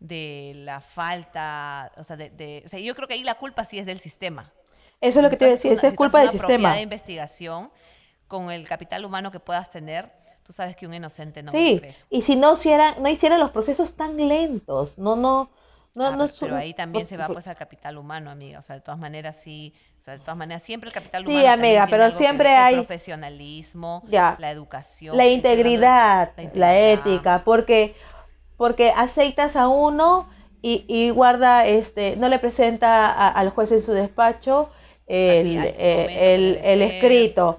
[0.00, 3.64] de la falta, o sea, de, de- o sea, yo creo que ahí la culpa
[3.64, 4.52] sí es del sistema.
[5.00, 6.74] Eso es lo que te iba a decir, esa es culpa del sistema.
[6.74, 7.70] de investigación
[8.26, 10.12] con el capital humano que puedas tener.
[10.42, 12.04] Tú sabes que un inocente no Sí, preso.
[12.10, 15.50] y si no hicieran, no hicieran los procesos tan lentos, no, no,
[15.94, 18.58] no, Ah, no pero, pero ahí también se va pues al capital humano, amiga.
[18.60, 21.30] O sea, de todas maneras sí, o sea, de todas maneras siempre el capital Sí,
[21.30, 21.44] humano.
[21.44, 24.36] también amiga, pero siempre ver, el hay- profesionalismo, Ya.
[24.38, 25.16] la educación.
[25.16, 27.94] la integridad, la, ética, porque,
[28.58, 30.28] porque aceitas a uno
[30.60, 34.68] y, y guarda, este, no le presenta a- al juez en su despacho
[35.06, 37.58] el, eh, el, escrito.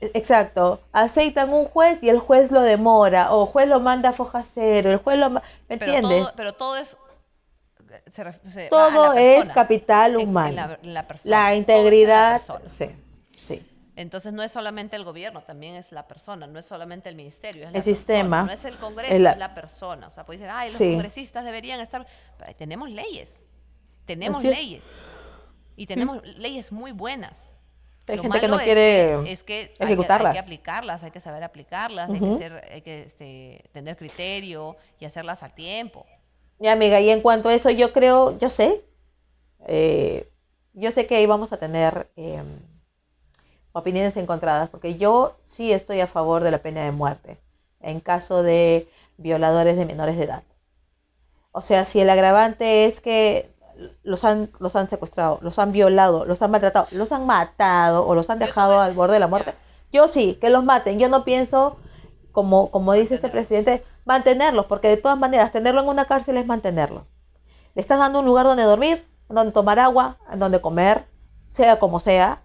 [0.00, 4.10] E- Exacto, aceitan un juez y el juez lo demora, o el juez lo manda
[4.10, 5.30] a foja cero, el juez lo...
[5.30, 6.20] ¿Me Pero entiendes?
[6.22, 6.96] todo, pero todo es.
[8.12, 10.56] se se Todo es capital en- en humano.
[10.56, 12.90] la, en la persona, La todo es en integridad, sí.
[13.96, 17.62] Entonces no es solamente el gobierno, también es la persona, no es solamente el ministerio,
[17.62, 18.42] es El persona, sistema.
[18.42, 20.08] no es el Congreso, Es la- es la persona.
[20.08, 20.90] O sea, puede decir, ay, los Sí.
[20.92, 22.04] congresistas deberían estar.
[22.38, 23.42] Pero tenemos leyes,
[24.04, 24.84] tenemos leyes
[25.76, 27.52] y tenemos leyes muy buenas.
[28.08, 30.30] Hay Lo gente que no quiere es que ejecutarlas.
[30.30, 34.76] Hay que, aplicarlas, hay que saber aplicarlas, hay que, ser, hay que este, tener criterio
[35.00, 36.04] y hacerlas a tiempo.
[36.58, 38.84] Mi amiga, y en cuanto a eso, yo creo, yo sé,
[39.66, 40.28] eh,
[40.74, 42.42] yo sé que ahí vamos a tener eh,
[43.74, 47.38] opiniones encontradas, porque yo sí estoy a favor de la pena de muerte
[47.80, 50.42] en caso de violadores de menores de edad.
[51.52, 53.54] O sea, si el agravante es que
[54.02, 58.14] los han, los han secuestrado, los han violado, los han maltratado, los han matado o
[58.14, 59.54] los han dejado al borde de la muerte,
[59.92, 60.98] yo sí, que los maten.
[60.98, 61.76] Yo no pienso,
[62.32, 66.46] como, como dice este presidente, mantenerlos, porque de todas maneras, tenerlo en una cárcel es
[66.46, 67.06] mantenerlo.
[67.74, 71.06] Le estás dando un lugar donde dormir, donde tomar agua, donde comer,
[71.50, 72.42] sea como sea.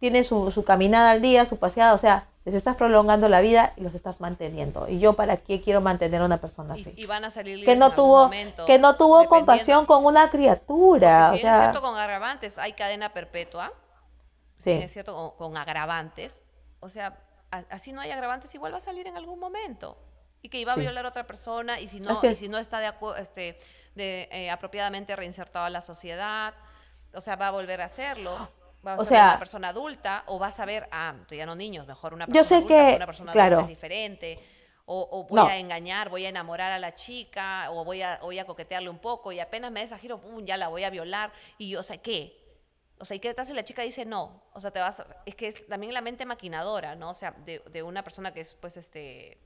[0.00, 3.74] Tiene su, su caminada al día, su paseada, o sea, les estás prolongando la vida
[3.76, 4.88] y los estás manteniendo.
[4.88, 6.92] Y yo para qué quiero mantener a una persona así.
[6.96, 11.28] y van a salir que no tuvo, momento, que no tuvo compasión con una criatura.
[11.28, 13.72] Porque O bien es sea, cierto con agravantes, hay cadena perpetua.
[14.58, 14.70] sí.
[14.72, 16.42] es cierto con, con agravantes.
[16.80, 17.18] O sea,
[17.50, 19.98] a- así no hay agravantes, igual va a salir en algún momento.
[20.40, 20.80] Y que iba a Sí.
[20.80, 23.58] violar a otra persona y si no, y si no está de este,
[23.94, 26.54] de, eh, apropiadamente reinsertado a la sociedad,
[27.12, 28.48] o sea, va a volver a hacerlo.
[28.86, 31.44] Va a O ser sea- una persona adulta o va a saber, ah, tú ya
[31.46, 33.56] no niños, mejor una Yo persona sé adulta, que, una persona claro.
[33.56, 34.38] adulta es diferente.
[34.92, 35.46] O, o voy No.
[35.46, 38.98] a engañar, voy a enamorar a la chica, o voy a, voy a coquetearle un
[38.98, 41.30] poco, y apenas me des a giro, pum, ya la voy a violar.
[41.58, 42.36] Y yo, o sea, ¿qué?
[42.98, 44.42] O sea, ¿y qué tal si la chica dice no?
[44.52, 47.10] O sea, te vas a- es que es también la mente maquinadora, ¿no?
[47.10, 49.38] O sea, de, de una persona que es, pues, este,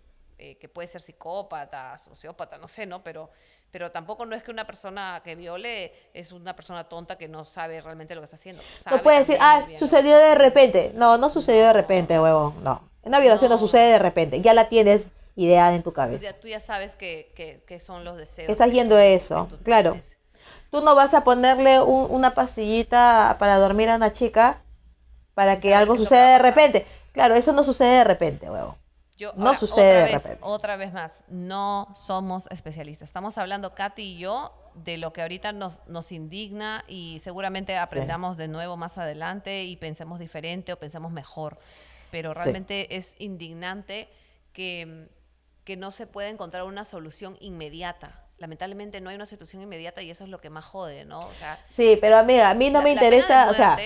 [0.50, 3.02] eh, que puede ser psicópata, sociópata, no sé, ¿no?
[3.02, 3.30] Pero,
[3.70, 7.44] pero tampoco no es que una persona que viole es una persona tonta que no
[7.44, 8.62] sabe realmente lo que está haciendo.
[8.82, 10.92] Sabe No puede decir, ah, sucedió de repente.
[10.94, 12.54] No, no sucedió de repente, huevo.
[12.62, 12.88] No.
[13.02, 13.56] Una violación no.
[13.56, 13.60] No.
[13.60, 14.40] sucede de repente.
[14.42, 16.22] Ya la tienes ideada en tu Tú cabeza.
[16.22, 18.50] ya, tú ya sabes que, que- que son los deseos.
[18.50, 19.92] Estás yendo a eso, claro.
[19.92, 20.16] tienes.
[20.70, 24.60] Tú no vas a ponerle un- una pastillita para dormir a una chica
[25.34, 26.86] para que algo que suceda de repente.
[27.12, 28.76] Claro, eso no sucede de repente, huevo.
[29.24, 30.38] Yo, No ahora, sucede otra vez.
[30.42, 33.08] Otra vez más, no somos especialistas.
[33.08, 38.36] Estamos hablando, Katy y yo, de lo que ahorita nos, nos indigna y seguramente aprendamos
[38.36, 41.58] de nuevo más adelante y pensemos diferente o pensemos mejor.
[42.10, 44.08] Pero realmente es indignante
[44.52, 45.08] que,
[45.64, 48.20] que no se pueda encontrar una solución inmediata.
[48.38, 51.20] Lamentablemente no hay una solución inmediata y eso es lo que más jode, ¿no?
[51.20, 53.76] O sea, Sí, pero amiga, a mí no La- me interesa, o sea,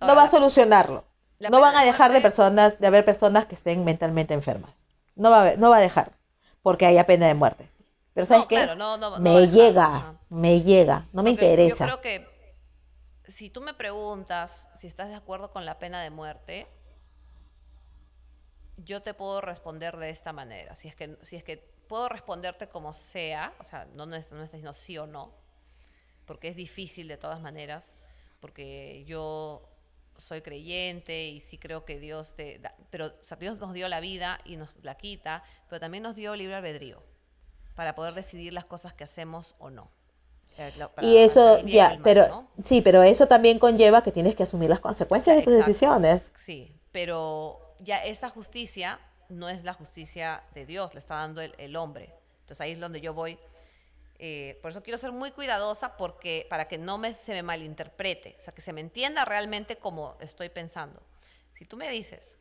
[0.00, 1.04] no ahora, va a solucionarlo.
[1.38, 4.79] No van a de dejar de muerte- personas, de haber personas que estén mentalmente enfermas.
[5.20, 6.12] No va a, no va a dejar,
[6.62, 7.68] porque haya pena de muerte.
[8.14, 8.60] Pero ¿sabes No, qué?
[8.60, 11.66] claro, no, me llega, me llega, no me Porque interesa.
[11.66, 12.26] Yo creo que
[13.28, 16.66] si tú me preguntas si estás de acuerdo con la pena de muerte,
[18.76, 20.76] yo te puedo responder de esta manera.
[20.76, 21.58] Si es que, si es que
[21.88, 25.34] puedo responderte como sea, o sea, no, no, es, no diciendo sí o no,
[26.26, 27.94] porque es difícil de todas maneras,
[28.40, 29.68] porque yo
[30.20, 34.40] soy creyente y sí creo que Dios te da, pero Dios nos dio la vida
[34.44, 37.02] y nos la quita, pero también nos dio libre albedrío
[37.74, 39.90] para poder decidir las cosas que hacemos o no.
[40.58, 44.80] Eh, y eso, ya, pero sí, pero eso también conlleva que tienes que asumir las
[44.80, 46.32] consecuencias de tus decisiones.
[46.36, 51.76] Sí, pero ya esa justicia no es la justicia de Dios, le está dando el,
[51.76, 52.12] hombre.
[52.40, 53.38] Entonces ahí es donde yo voy.
[54.22, 58.36] Eh, por eso quiero ser muy cuidadosa porque para que no me, se me malinterprete,
[58.38, 61.02] o sea, que se me entienda realmente como estoy pensando.
[61.54, 62.36] Si tú me dices,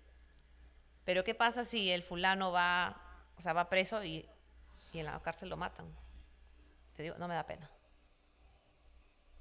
[1.05, 3.01] pero ¿qué pasa si el fulano va,
[3.37, 4.27] o sea, va preso y,
[4.91, 5.87] y en la cárcel lo matan?
[6.97, 7.71] Te digo, no me da pena.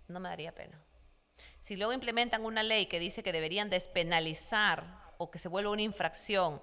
[0.07, 0.80] No me daría pena.
[1.59, 4.84] Si luego implementan una ley que dice que deberían despenalizar
[5.18, 6.62] o que se vuelva una infracción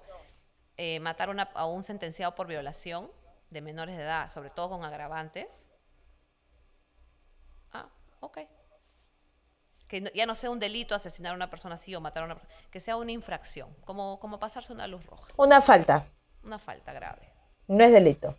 [0.78, 3.10] eh, matar a un sentenciado por violación
[3.50, 5.65] de menores de edad, sobre todo con agravantes,
[8.26, 8.38] ok.
[9.88, 12.34] Que ya no sea un delito asesinar a una persona así o matar a una
[12.34, 15.32] persona, que sea una infracción, como, como pasarse una luz roja.
[15.36, 16.06] Una falta.
[16.42, 17.32] Una falta grave.
[17.68, 18.36] No es delito.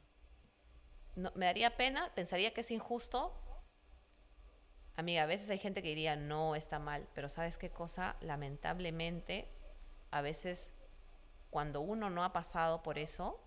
[1.15, 3.33] No, me daría pena, pensaría que es injusto.
[4.95, 8.17] Amiga, a veces hay gente que diría, no, está mal, pero ¿sabes qué cosa?
[8.21, 9.49] Lamentablemente,
[10.11, 10.73] a veces
[11.49, 13.39] cuando uno no ha pasado por eso,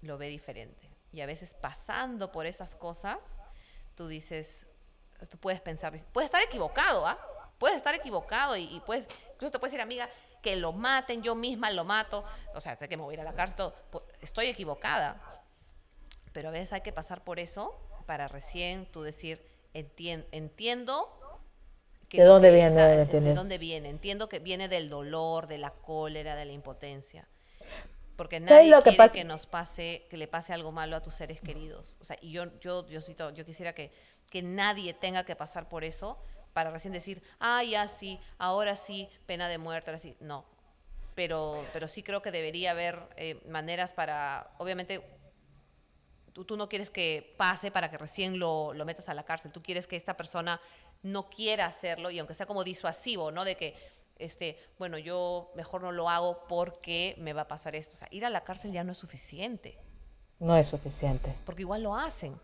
[0.00, 0.90] lo ve diferente.
[1.12, 3.36] Y a veces pasando por esas cosas,
[3.94, 4.66] tú dices,
[5.28, 7.18] tú puedes pensar, puedes estar equivocado, ¿ah?
[7.58, 10.08] Puedes estar equivocado y, puedes, incluso te puedes decir, amiga,
[10.42, 13.20] que lo maten, yo misma lo mato, o sea, sé que me voy a ir
[13.20, 13.72] a la cárcel,
[14.20, 15.20] estoy equivocada.
[16.32, 19.40] Pero a veces hay que pasar por eso para recién tú decir,
[19.72, 21.08] entiendo
[22.10, 23.06] ¿De dónde viene?
[23.06, 23.88] ¿De dónde viene?
[23.88, 27.26] Entiendo que viene del dolor, de la cólera, de la impotencia.
[28.16, 31.40] Porque nadie lo quiere que, nos pase, que le pase algo malo a tus seres
[31.40, 31.96] queridos.
[32.00, 33.00] O sea, y yo, yo, yo,
[33.32, 33.92] yo quisiera que,
[34.30, 36.18] que nadie tenga que pasar por eso
[36.52, 40.16] para recién decir, ah, ya sí, ahora sí, pena de muerte, ahora sí.
[40.20, 40.44] No.
[41.16, 45.00] Pero, pero sí creo que debería haber eh, maneras para, obviamente,
[46.32, 49.50] tú, tú, no quieres que pase para que recién lo, lo metas a la cárcel.
[49.50, 50.60] Tú quieres que esta persona
[51.02, 53.44] no quiera hacerlo y aunque sea como disuasivo, ¿no?
[53.44, 53.74] De que,
[54.18, 57.94] este, bueno, yo mejor no lo hago porque me va a pasar esto.
[57.94, 59.78] O sea, ir a la cárcel ya no es suficiente.
[60.40, 61.34] No es suficiente.
[61.44, 62.38] Porque igual lo hacen.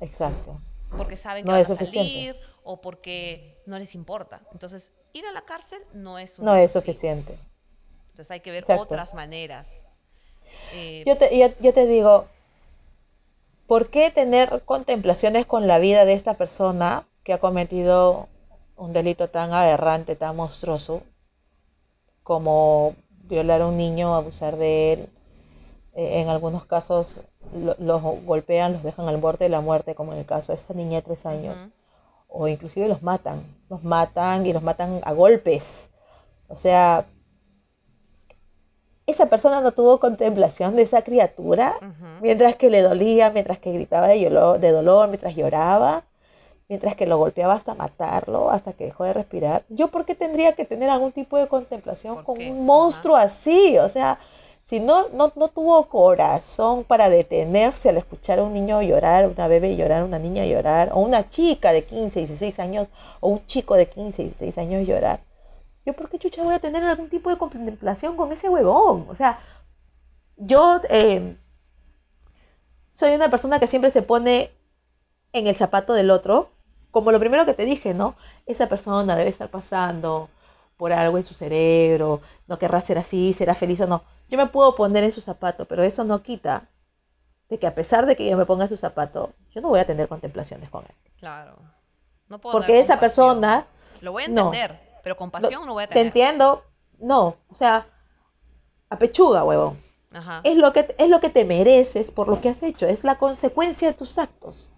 [0.00, 0.60] Exacto.
[0.96, 4.40] Porque saben que van a salir o porque no les importa.
[4.52, 7.38] Entonces, ir a la cárcel no es No es suficiente.
[8.10, 9.84] Entonces hay que ver otras maneras.
[10.72, 12.26] Eh, yo, te, yo te digo,
[13.66, 18.28] ¿por qué tener contemplaciones con la vida de esta persona que ha cometido
[18.76, 21.02] un delito tan aberrante, tan monstruoso,
[22.26, 22.96] como
[23.28, 25.08] violar a un niño, abusar de él.
[25.94, 27.14] Eh, en algunos casos
[27.78, 30.74] los golpean, los dejan al borde de la muerte, como en el caso de esta
[30.74, 31.56] niña de tres años.
[32.26, 35.88] O inclusive los matan, los matan y los matan a golpes.
[36.48, 37.06] O sea,
[39.06, 41.76] esa persona no tuvo contemplación de esa criatura,
[42.20, 46.02] mientras que le dolía, mientras que gritaba de, de dolor, mientras lloraba
[46.68, 49.64] mientras que lo golpeaba hasta matarlo, hasta que dejó de respirar.
[49.68, 53.78] ¿Yo por qué tendría que tener algún tipo de contemplación con un monstruo así?
[53.78, 54.18] O sea,
[54.64, 59.46] si no, no, no, tuvo corazón para detenerse al escuchar a un niño llorar, una
[59.46, 62.88] bebé llorar, una niña llorar, o una chica de 15, 16 años,
[63.20, 65.20] o un chico de 15, 16 años llorar,
[65.84, 69.06] ¿yo por qué chucha voy a tener algún tipo de contemplación con ese huevón?
[69.08, 69.38] O sea,
[70.36, 71.36] yo eh,
[72.90, 74.50] soy una persona que siempre se pone
[75.32, 76.55] en el zapato del otro
[76.96, 78.16] como lo primero que te dije, ¿no?
[78.46, 80.30] Esa persona debe estar pasando
[80.78, 84.02] por algo en su cerebro, no querrá ser así, será feliz o no.
[84.30, 86.70] Yo me puedo poner en su zapato, pero eso no quita
[87.50, 89.80] de que a pesar de que yo me ponga en su zapato, yo no voy
[89.80, 90.94] a tener contemplaciones con él.
[91.18, 91.58] Claro.
[92.28, 93.66] No puedo Porque esa persona...
[94.00, 96.02] Lo voy a entender, pero compasión no, voy a tener.
[96.02, 96.64] Te entiendo,
[96.98, 97.36] no.
[97.50, 97.88] O sea,
[98.88, 99.78] a pechuga, huevón.
[100.14, 100.40] Ajá.
[100.44, 103.18] Es, lo que, es lo que te mereces por lo que has hecho, es la
[103.18, 104.70] consecuencia de tus actos.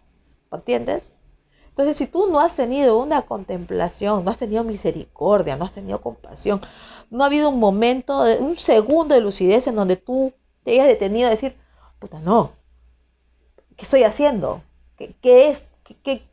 [0.50, 1.14] ¿Entiendes?
[1.78, 6.00] Entonces, si tú no has tenido una contemplación, no has tenido misericordia, no has tenido
[6.00, 6.60] compasión,
[7.08, 10.32] no ha habido un momento, un segundo de lucidez en donde tú
[10.64, 11.54] te hayas detenido a decir,
[12.00, 12.50] puta, no,
[13.76, 14.60] ¿qué estoy haciendo?
[14.96, 15.66] ¿Qué, es?
[16.02, 16.24] ¿Qué,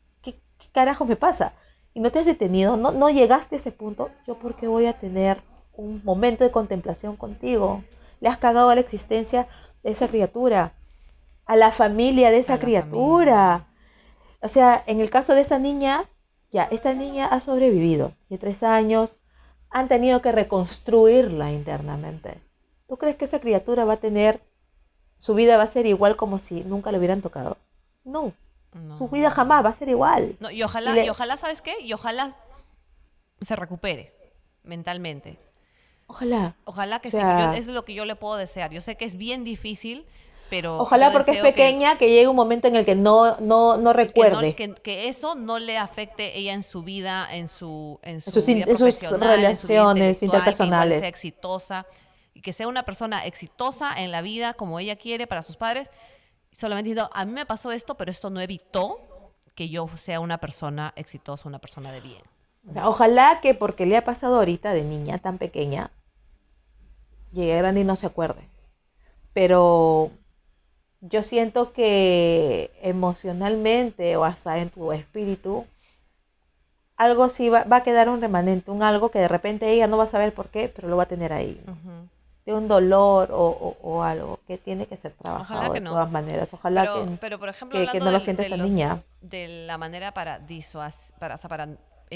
[0.72, 1.54] carajo me pasa?
[1.94, 4.88] Y no te has detenido, no, no llegaste a ese punto, ¿yo por qué voy
[4.88, 5.44] a tener
[5.74, 7.84] un momento de contemplación contigo?
[8.20, 9.48] Le has cagado a la existencia
[9.84, 10.74] de esa criatura,
[11.46, 13.68] a la familia de esa criatura.
[14.46, 16.06] O sea, en el caso de esa niña,
[16.52, 18.14] ya, esta niña ha sobrevivido.
[18.30, 19.18] De tres años
[19.72, 22.40] han tenido que reconstruirla internamente.
[22.88, 24.42] ¿Tú crees que esa criatura va a tener,
[25.18, 27.58] su vida va a ser igual como si nunca le hubieran tocado?
[28.04, 28.34] No,
[28.74, 28.96] No.
[28.96, 30.36] su vida jamás va a ser igual.
[30.40, 31.80] No, y ojalá, Y le- y ojalá, ¿sabes qué?
[31.82, 32.36] Y ojalá
[33.42, 34.14] se recupere
[34.64, 35.40] mentalmente.
[36.08, 36.56] Ojalá.
[36.66, 37.46] Ojalá que O sea- sí.
[37.46, 38.70] Yo- es lo que yo le puedo desear.
[38.72, 40.06] Yo sé que es bien difícil,
[40.50, 40.78] pero.
[40.80, 43.78] Ojalá porque es que- pequeña que, llegue un momento en el que no, no, no
[43.78, 44.56] que, no- recuerde.
[44.56, 48.48] que- que eso no le afecte ella en su vida, en su, en su sus
[48.48, 51.00] in- vida en sus profesional, en su vida relaciones intelectual, que interpersonales.
[51.00, 51.86] sea exitosa
[52.34, 55.90] y que sea una persona exitosa en la vida como ella quiere para sus padres.
[56.52, 59.00] Solamente diciendo, a mí me pasó esto, pero esto no evitó
[59.56, 62.22] que yo sea una persona exitosa, una persona de bien.
[62.70, 65.92] O sea, ojalá que porque le ha pasado ahorita de niña tan pequeña,
[67.32, 68.50] llegue grande y no se acuerde.
[69.34, 70.12] Pero
[71.10, 75.66] yo siento que emocionalmente o hasta en tu espíritu,
[76.98, 79.98] algo sí va, va a quedar un remanente, un algo que de repente ella no
[79.98, 81.62] va a saber por qué, pero lo va a tener ahí.
[82.46, 86.12] De un dolor o, o- o algo que tiene que ser trabajado que de todas
[86.12, 86.54] maneras.
[86.54, 87.18] Ojalá pero, que...
[87.20, 89.02] pero, por ejemplo, que- no lo sienta esta niña.
[89.22, 91.68] De la manera para disuas, para, o sea, para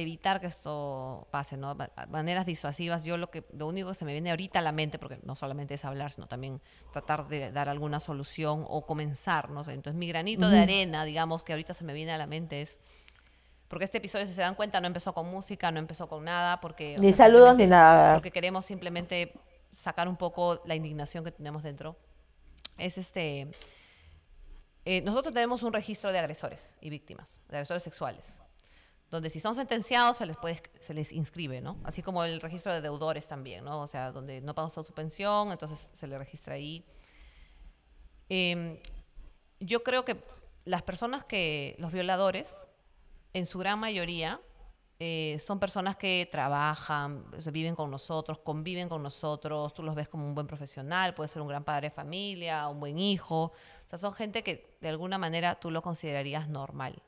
[0.02, 1.76] evitar que esto pase, ¿no?
[1.76, 4.72] Ma- Maneras disuasivas, yo lo que lo único que se me viene ahorita a la
[4.72, 9.50] mente, porque no solamente es hablar, sino también tratar de dar alguna solución o comenzar,
[9.50, 9.74] no sé.
[9.74, 10.64] Entonces, mi granito de Ujú.
[10.64, 12.80] arena, digamos, que ahorita se me viene a la mente es
[13.68, 16.60] porque este episodio, si se dan cuenta, no empezó con música, no empezó con nada,
[16.60, 16.96] porque...
[16.98, 18.14] Ni saludos ni nada.
[18.16, 19.34] Porque queremos simplemente
[19.72, 21.96] sacar un poco la indignación que tenemos dentro.
[22.80, 23.48] Es este...
[24.86, 28.24] eh, nosotros tenemos un registro de agresores y víctimas, de agresores sexuales,
[29.12, 31.78] donde si son sentenciados se les, puede, se les inscribe, ¿no?
[31.84, 33.82] Así como el registro de deudores también, ¿no?
[33.82, 36.86] O sea, donde no pagó su pensión, entonces se le registra ahí.
[38.30, 38.78] Em,
[39.60, 40.24] yo creo que
[40.66, 42.54] las personas que, los violadores,
[43.34, 44.40] en su gran mayoría,
[45.00, 50.28] eh, son personas que trabajan, viven con nosotros, conviven con nosotros, tú los ves como
[50.28, 53.98] un buen profesional, puede ser un gran padre de familia, un buen hijo, o sea,
[53.98, 57.02] son gente que de alguna manera tú lo considerarías normal,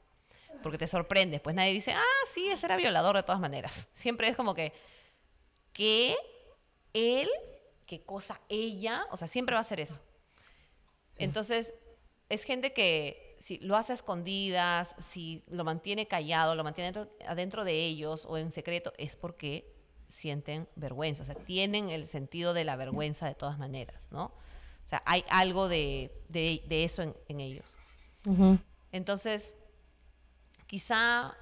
[0.64, 4.28] porque te sorprendes, pues nadie dice, ah, sí, ese era violador de todas maneras, siempre
[4.28, 4.74] es como que,
[5.74, 6.16] ¿qué?
[6.93, 7.30] ¿Él?
[7.86, 8.39] ¿Qué cosa?
[8.49, 9.06] ¿Ella?
[9.12, 9.99] O sea, siempre va a ser eso.
[11.18, 11.74] Entonces,
[12.30, 17.12] es gente que si lo hace a escondidas, si lo mantiene callado, lo mantiene dentro-
[17.28, 19.74] adentro de ellos o en secreto, es porque
[20.08, 24.26] sienten vergüenza, o sea, tienen el sentido de la vergüenza de todas maneras, ¿no?
[24.26, 27.66] O sea, hay algo de, de- de eso en, en ellos.
[28.91, 29.54] Entonces,
[30.72, 31.36] quizá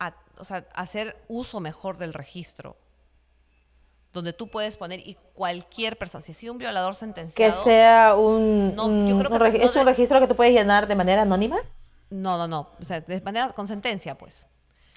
[0.00, 2.76] a- o sea, hacer uso mejor del registro,
[4.12, 8.16] donde tú puedes poner y cualquier persona, si ha sido un violador Que sentenciado, sea
[8.16, 10.52] un, No, un- yo creo un que regi- no es un registro que tú puedes
[10.52, 11.60] llenar de manera anónima.
[12.10, 12.68] No, no, no.
[12.80, 14.44] O sea, de manera con sentencia, pues.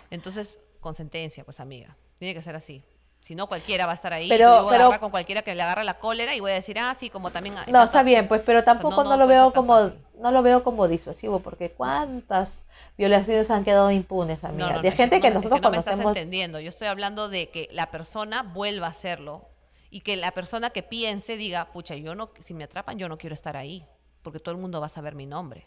[0.10, 1.96] Entonces, con sentencia, pues, amiga.
[2.18, 2.84] Tiene que ser así.
[3.26, 4.30] Si no, cualquiera va a estar ahí.
[4.30, 6.52] Pero- yo voy a pero- agarrar con cualquiera que le agarre la cólera y voy
[6.52, 7.56] a decir, ah, sí, como también.
[7.70, 10.00] No, está bien, pues, pero tampoco no, no, no lo veo como fácil.
[10.20, 12.68] no lo veo como disuasivo, porque cuántas
[13.00, 16.60] violaciones han quedado impunes, amiga, No, de gente que es nosotros no me estás entendiendo.
[16.60, 19.50] Yo estoy hablando de que la persona vuelva a hacerlo
[19.90, 23.18] y que la persona que piense diga, pucha, yo no, si me atrapan, yo no
[23.18, 23.88] quiero estar ahí,
[24.22, 25.66] porque todo el mundo va a saber mi nombre.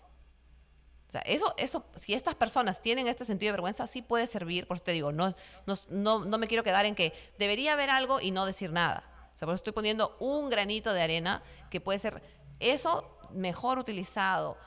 [1.09, 4.67] O sea, eso, eso, si estas personas tienen este sentido de vergüenza, sí puede servir,
[4.67, 5.35] por eso te digo, no,
[5.67, 9.31] no, no, no me quiero quedar en que debería haber algo y no decir nada.
[9.35, 12.23] O sea, por eso estoy poniendo un granito de arena que puede ser,
[12.61, 14.59] eso mejor utilizado,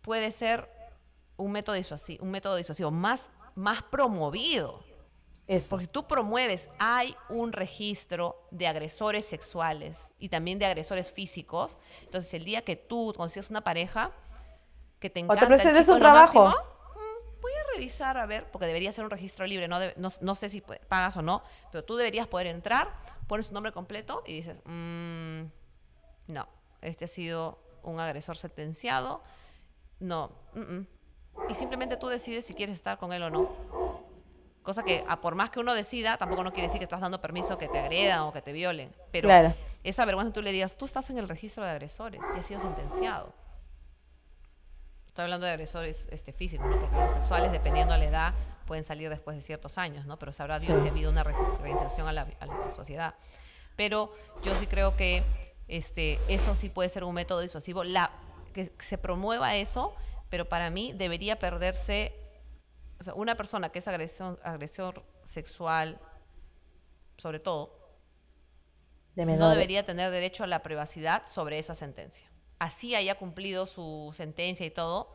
[0.00, 0.68] puede ser
[1.36, 4.82] un método disuasivo, un método disuasivo más, más promovido.
[5.46, 5.68] Eso.
[5.68, 11.76] Porque tú promueves, hay un registro de agresores sexuales y también de agresores físicos.
[12.02, 14.10] Entonces, el día que tú consigues una pareja
[15.00, 16.44] que te O encanta, te presentes chico un es lo trabajo.
[16.46, 16.64] máximo,
[16.94, 20.34] mm, voy a revisar, a ver, porque debería ser un registro libre, no, no, no
[20.34, 22.88] sé si pagas o no, pero tú deberías poder entrar,
[23.26, 25.42] pones tu nombre completo y dices, mm,
[26.28, 26.48] no,
[26.80, 29.22] este ha sido un agresor sentenciado,
[30.00, 30.86] no, mm, mm.
[31.50, 33.48] y simplemente tú decides si quieres estar con él o no.
[34.62, 37.20] Cosa que, a por más que uno decida, tampoco no quiere decir que estás dando
[37.20, 38.94] permiso que te agredan o que te violen.
[39.12, 39.54] Pero Claro.
[39.82, 42.60] esa vergüenza tú le digas, tú estás en el registro de agresores y has sido
[42.62, 43.34] sentenciado.
[45.14, 46.80] Estoy hablando de agresores este, físicos, ¿no?
[46.80, 48.34] porque los sexuales, dependiendo de la edad,
[48.66, 50.18] pueden salir después de ciertos años, ¿no?
[50.18, 50.80] Pero sabrá Dios Sí.
[50.82, 53.14] si ha habido una reinserción a la, a la sociedad.
[53.76, 54.12] Pero
[54.42, 55.22] yo sí creo que
[55.68, 57.84] este, eso sí puede ser un método disuasivo.
[57.84, 58.10] La,
[58.54, 59.94] que se promueva eso,
[60.30, 62.12] pero para mí debería perderse
[62.98, 66.00] o sea, una persona que es agresión, agresor sexual,
[67.18, 68.00] sobre todo,
[69.14, 72.33] de no debería tener derecho a la privacidad sobre esa sentencia.
[72.64, 75.08] Así haya cumplido su sentencia y todo,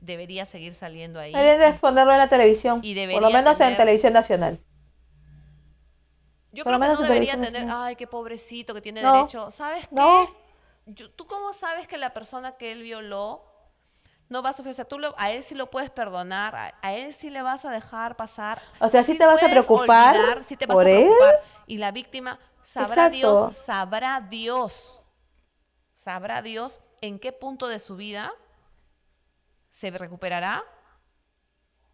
[0.00, 1.32] debería seguir saliendo ahí.
[1.32, 4.60] Deberían de exponerlo en la televisión, Y por lo debería menos en tener- televisión nacional.
[6.52, 7.86] Yo Por lo creo que menos no en debería tener, nacional.
[7.86, 9.12] ay, qué pobrecito que tiene No.
[9.14, 9.50] derecho.
[9.50, 9.94] ¿Sabes qué?
[9.94, 10.26] No.
[10.86, 13.42] Yo- ¿Tú cómo sabes que la persona que él violó
[14.28, 14.72] no va a sufrir?
[14.72, 17.42] O sea, tú lo- a él sí lo puedes perdonar, a, a él sí le
[17.42, 18.60] vas a dejar pasar.
[18.80, 21.10] O sea, sí te vas a preocupar olvidar, sí te vas por a él.
[21.66, 23.16] Y la víctima, sabrá Exacto.
[23.16, 25.00] Dios, sabrá Dios,
[25.98, 28.32] sabrá Dios en qué punto de su vida
[29.70, 30.62] se recuperará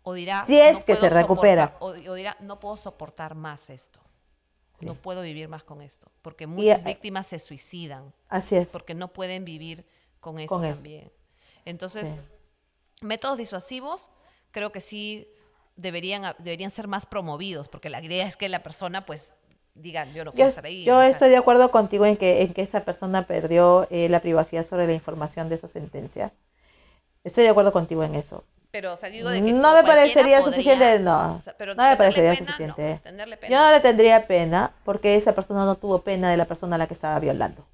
[0.03, 1.73] o dirá Si es "No que se recupera".
[1.73, 4.01] soportar", o, o dirá no puedo soportar más esto
[4.75, 4.85] Sí.
[4.87, 8.71] no puedo vivir más con esto porque muchas víctimas se suicidan Así es.
[8.71, 9.87] porque no pueden vivir
[10.21, 10.75] con eso Con eso.
[10.75, 11.11] también
[11.65, 12.17] entonces Sí.
[13.01, 14.11] métodos disuasivos
[14.51, 15.27] creo que sí
[15.77, 19.35] deberían deberían ser más promovidos porque la idea es que la persona pues
[19.75, 22.53] diga yo no Yo, quiero estar ahí yo estoy de acuerdo contigo en que, en
[22.55, 26.33] que esa persona perdió eh, la privacidad sobre la información de esa sentencia.
[27.25, 28.45] Estoy de acuerdo contigo en eso.
[28.71, 31.37] pero o sea, digo de que No me parecería podría- suficiente, no.
[31.37, 33.01] o sea, pero no me parecería pena, no, suficiente.
[33.05, 33.67] Yo pena.
[33.67, 36.87] no le tendría pena porque esa persona no tuvo pena de la persona a la
[36.87, 37.67] que estaba violando.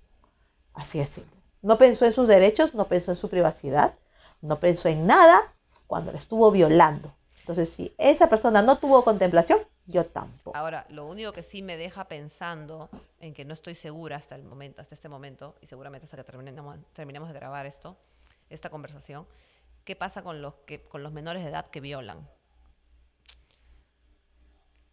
[0.74, 1.20] Así es.
[1.62, 3.94] No pensó en sus derechos, no pensó en su privacidad,
[4.40, 5.53] no pensó en nada
[5.86, 7.12] cuando la estuvo violando.
[7.40, 9.59] Entonces, si esa persona no tuvo contemplación,
[9.91, 10.57] yo tampoco.
[10.57, 12.88] Ahora, lo único que sí me deja pensando
[13.20, 16.24] en que no estoy segura hasta el momento, hasta este momento, y seguramente hasta que
[16.24, 17.97] terminemos, terminemos de grabar esto,
[18.49, 19.26] esta conversación,
[19.84, 22.28] ¿qué pasa con los que con los menores de edad que violan?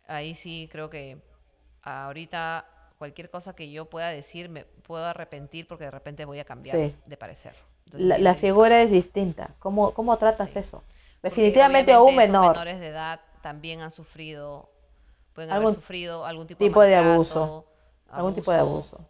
[0.08, 1.18] Ahí sí creo que
[1.82, 2.66] ahorita
[2.98, 6.78] cualquier cosa que yo pueda decir me puedo arrepentir porque de repente voy a cambiar
[6.78, 6.96] Sí.
[7.06, 7.56] de parecer.
[7.86, 9.52] Entonces, La, la figura es distinta.
[9.60, 10.60] ¿Cómo, cómo tratas Sí.
[10.60, 10.84] eso?
[11.22, 12.50] Definitivamente a un menor.
[12.52, 14.70] menores de edad también han sufrido,
[15.38, 17.66] pueden Algún haber sufrido algún tipo, tipo de maltrato, abuso,
[18.10, 19.08] Algún tipo de abuso.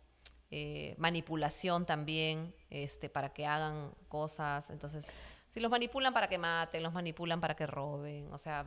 [0.51, 4.69] eh, manipulación también, este, para que hagan cosas.
[4.69, 5.07] Entonces,
[5.47, 8.65] si los manipulan para que maten, los manipulan para que roben, o sea,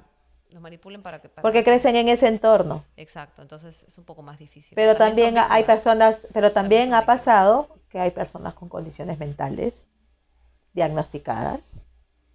[0.49, 1.29] los manipulan para que...
[1.29, 2.83] para Porque que- crecen en ese entorno.
[2.97, 4.75] Exacto, entonces es un poco más difícil.
[4.75, 9.91] Pero también hay personas, pero también ha pasado que hay personas con condiciones mentales
[10.73, 11.75] diagnosticadas,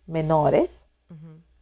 [0.06, 0.88] menores,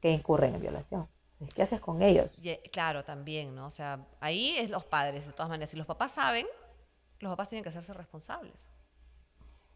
[0.01, 1.07] que incurren en violación.
[1.47, 2.31] ¿Qué haces con ellos?
[2.41, 3.67] Y, eh, claro, también, ¿no?
[3.67, 5.69] O sea, ahí es los padres, de todas maneras.
[5.69, 6.47] Si los papás saben,
[7.19, 8.53] los papás tienen que hacerse responsables.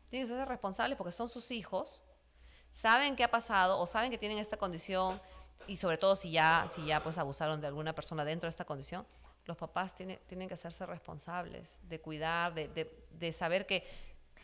[0.09, 2.01] Tienen que hacerse responsables porque son sus hijos,
[2.71, 5.19] saben qué ha pasado o saben que tienen esta condición
[5.67, 8.63] y sobre todo si ya, si ya pues abusaron de alguna persona dentro de esta
[8.65, 9.05] condición,
[9.45, 13.85] los papás tienen, tienen que hacerse responsables de cuidar, de, de, de saber que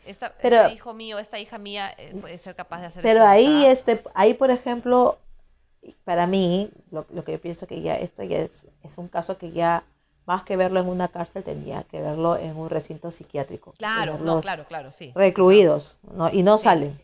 [0.04, 3.24] esta, Pero- este hijo mío, esta hija mía eh, puede ser capaz de hacer Pero
[3.26, 3.70] ahí, ¿ah?
[3.72, 5.18] este, ahí por ejemplo,
[6.04, 9.38] para mí, lo, lo que yo pienso que ya esto ya es, es un caso
[9.38, 9.84] que ya,
[10.26, 13.72] más que verlo en una cárcel, tenía que verlo en un recinto psiquiátrico.
[13.78, 15.12] Claro, no, claro, claro, sí.
[15.14, 16.30] Recluidos, ¿no?
[16.30, 16.64] Y no Sí.
[16.64, 17.00] salen.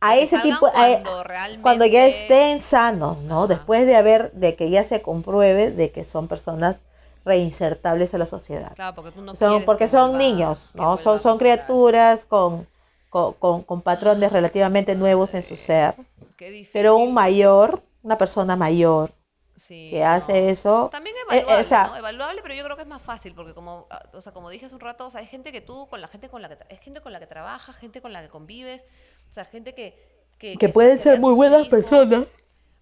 [0.00, 1.62] A ese tipo, a- cuando realmente...
[1.62, 3.44] cuando ya estén sanos, ¿no?
[3.44, 3.48] Ajá.
[3.48, 6.80] Después de haber, de que ya se compruebe de que son personas
[7.24, 8.74] reinsertables a la sociedad.
[8.74, 10.96] Claro, porque tú no Son, porque que son niños, ¿no?
[10.96, 12.66] Son, son criaturas con,
[13.10, 15.94] con, con- con patrones relativamente nuevos en su ser.
[16.38, 16.66] Qué.
[16.72, 19.12] Pero un mayor, una persona mayor
[19.56, 20.06] Sí, que no.
[20.06, 21.96] hace eso, También eh, eh, evaluable, o sea- ¿no?
[21.98, 24.64] Evaluable, pero yo creo que es más fácil porque como, ah, o sea, como dije
[24.64, 26.56] hace un rato, o sea, hay gente que tú con la gente con la que
[26.70, 28.86] es gente con la que trabajas, gente con la que convives,
[29.28, 30.08] o sea, gente que
[30.38, 31.68] que, que pueden ser muy buenas hijos.
[31.68, 32.24] personas.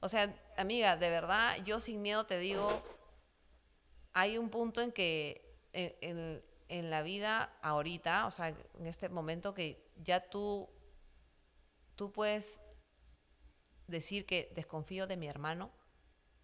[0.01, 2.81] O sea, amiga, de verdad, yo sin miedo te digo,
[4.12, 9.09] hay un punto en que en, en- en la vida ahorita, o sea, en este
[9.09, 10.69] momento que ya tú,
[11.97, 12.61] tú puedes
[13.87, 15.71] decir que desconfío de mi hermano,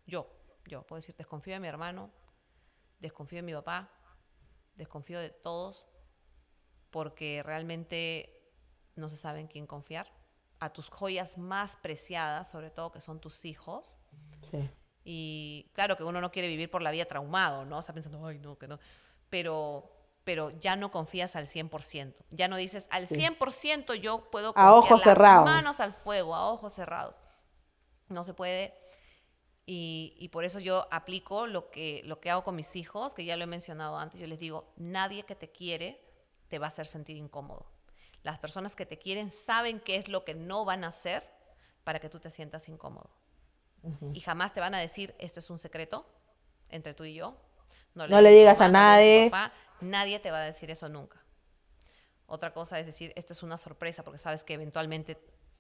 [0.07, 0.31] yo,
[0.67, 2.11] yo puedo decir desconfío de mi hermano,
[2.99, 3.91] desconfío de mi papá,
[4.77, 5.87] desconfío de todos,
[6.91, 8.53] porque realmente
[8.97, 10.11] no se sabe en quién confiar.
[10.61, 13.99] A tus joyas más preciadas, sobre todo que son tus hijos.
[14.43, 14.71] Sí.
[15.05, 17.79] Y claro que uno no quiere vivir por la vida traumado, ¿no?
[17.79, 18.79] O sea, pensando, ay, no, que no.
[19.29, 19.94] Pero,
[20.25, 22.15] pero ya no confías al 100%.
[22.31, 23.15] Ya no dices, al Sí.
[23.17, 25.45] 100% yo puedo A ojos las cerrados.
[25.45, 27.21] manos al fuego, a ojos cerrados.
[28.09, 28.75] No se puede.
[29.67, 33.25] Y, y por eso yo aplico lo que, lo que hago con mis hijos, que
[33.25, 34.21] ya lo he mencionado antes.
[34.21, 36.01] Yo les digo, nadie que te quiere
[36.49, 37.67] te va a hacer sentir incómodo.
[38.23, 41.27] Las personas que te quieren saben qué es lo que no van a hacer
[41.83, 43.11] para que tú te sientas incómodo.
[44.15, 46.07] Y jamás te van a decir, esto es un secreto
[46.71, 47.37] entre tú y yo.
[47.95, 49.31] No le digas a mamá, nadie.
[49.31, 49.53] papá.
[49.81, 51.21] Nadie te va a decir eso nunca.
[52.27, 55.19] Otra cosa es decir, esto es una sorpresa, porque sabes que eventualmente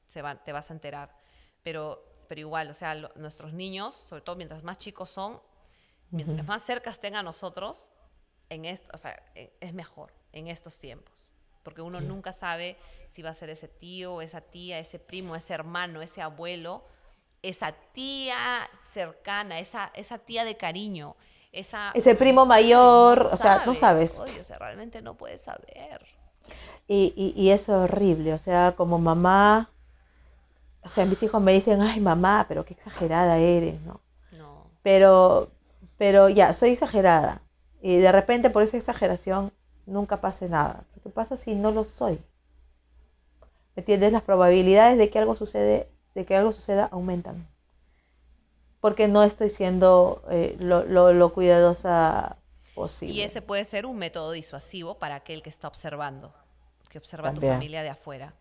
[0.09, 1.15] se va- te vas a enterar.
[1.63, 5.41] Pero, pero igual, o sea, lo- nuestros niños, sobre todo mientras más chicos son,
[6.11, 7.91] mientras más cerca estén a nosotros,
[8.49, 11.29] en esto, o sea, e- es mejor en estos tiempos.
[11.63, 12.77] Porque uno nunca sabe
[13.09, 16.85] si va a ser ese tío, esa tía, ese primo, ese hermano, ese abuelo,
[17.43, 21.17] esa tía cercana, esa, esa tía de cariño,
[21.55, 21.91] esa...
[21.95, 24.19] Ese primo mayor, o sea, no sabes.
[24.19, 26.01] Oye, o sea, realmente no puedes saber.
[26.87, 29.71] Y, y, y es horrible, o sea, como mamá,
[30.83, 34.01] o sea, mis hijos me dicen, ay mamá, pero qué exagerada eres, ¿no?
[34.33, 34.67] No.
[34.83, 35.51] Pero,
[35.97, 37.41] pero ya, soy exagerada.
[37.81, 39.53] Y de repente por esa exageración
[39.87, 40.85] nunca pase nada.
[41.03, 42.21] ¿Qué pasa si no lo soy?
[43.75, 44.13] ¿Me entiendes?
[44.13, 47.49] Las probabilidades de que algo sucede, de que algo suceda aumentan.
[48.85, 52.37] Porque no estoy siendo eh, lo, lo, lo cuidadosa
[52.75, 53.15] posible.
[53.15, 56.35] Y ese puede ser un método disuasivo para aquel que está observando,
[56.91, 57.55] que observa a tu También.
[57.55, 58.35] familia de afuera.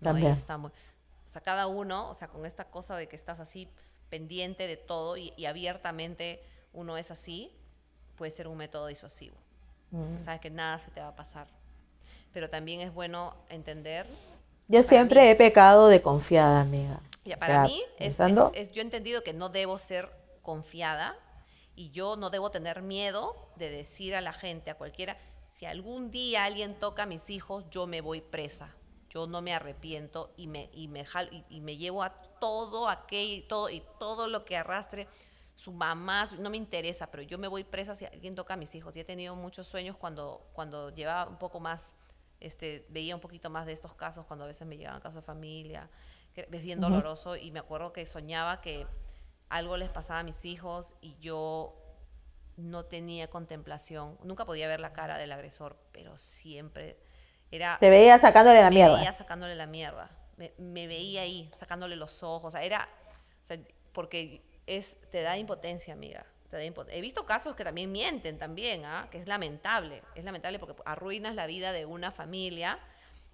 [0.00, 0.10] ¿no?
[0.10, 0.32] También.
[0.32, 3.68] está muy- o sea, cada uno, o sea, con esta cosa de que estás así
[4.10, 6.42] pendiente de todo y, y abiertamente
[6.72, 7.52] uno es así,
[8.16, 9.36] puede ser un método disuasivo.
[9.92, 10.18] Mm.
[10.24, 11.46] Sabes que nada se te va a pasar.
[12.32, 14.08] Pero también es bueno entender
[14.68, 17.00] Yo siempre mí- he pecado de confiada, amiga.
[17.24, 19.78] Ya, O para sea, mí, es, es- pensando- es- yo he entendido que no debo
[19.78, 20.10] ser
[20.42, 21.16] confiada
[21.74, 26.10] y yo no debo tener miedo de decir a la gente, a cualquiera, si algún
[26.10, 28.74] día alguien toca a mis hijos, yo me voy presa.
[29.08, 32.10] Yo no me arrepiento y me, y me, jal- y, y me llevo a
[32.40, 35.06] todo aquello todo, y todo lo que arrastre
[35.54, 38.56] su mamá, su- no me interesa, pero yo me voy presa si alguien toca a
[38.56, 38.96] mis hijos.
[38.96, 41.94] Y he tenido muchos sueños cuando, cuando llevaba un poco más,
[42.44, 45.22] este, veía un poquito más de estos casos, cuando a veces me llegaban casos de
[45.22, 45.88] familia,
[46.34, 48.86] que es bien doloroso, y me acuerdo que soñaba que
[49.48, 51.76] algo les pasaba a mis hijos y yo
[52.56, 56.98] no tenía contemplación, nunca podía ver la cara del agresor, pero siempre
[57.50, 58.96] era Te veía sacándole la me mierda.
[58.96, 60.10] veía sacándole la mierda.
[60.36, 62.46] Me, me veía ahí, sacándole los ojos.
[62.46, 62.88] O sea, era.
[63.42, 63.58] o sea,
[63.92, 66.26] porque es, te da impotencia, amiga.
[66.90, 69.08] He visto casos que también mienten, también, ¿ah?
[69.10, 70.02] que es lamentable.
[70.14, 72.78] Es lamentable porque arruinas la vida de una familia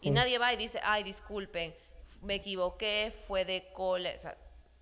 [0.01, 1.75] y nadie va y dice, ay, disculpen,
[2.23, 4.15] me equivoqué, fue de cole.
[4.17, 4.37] O sea,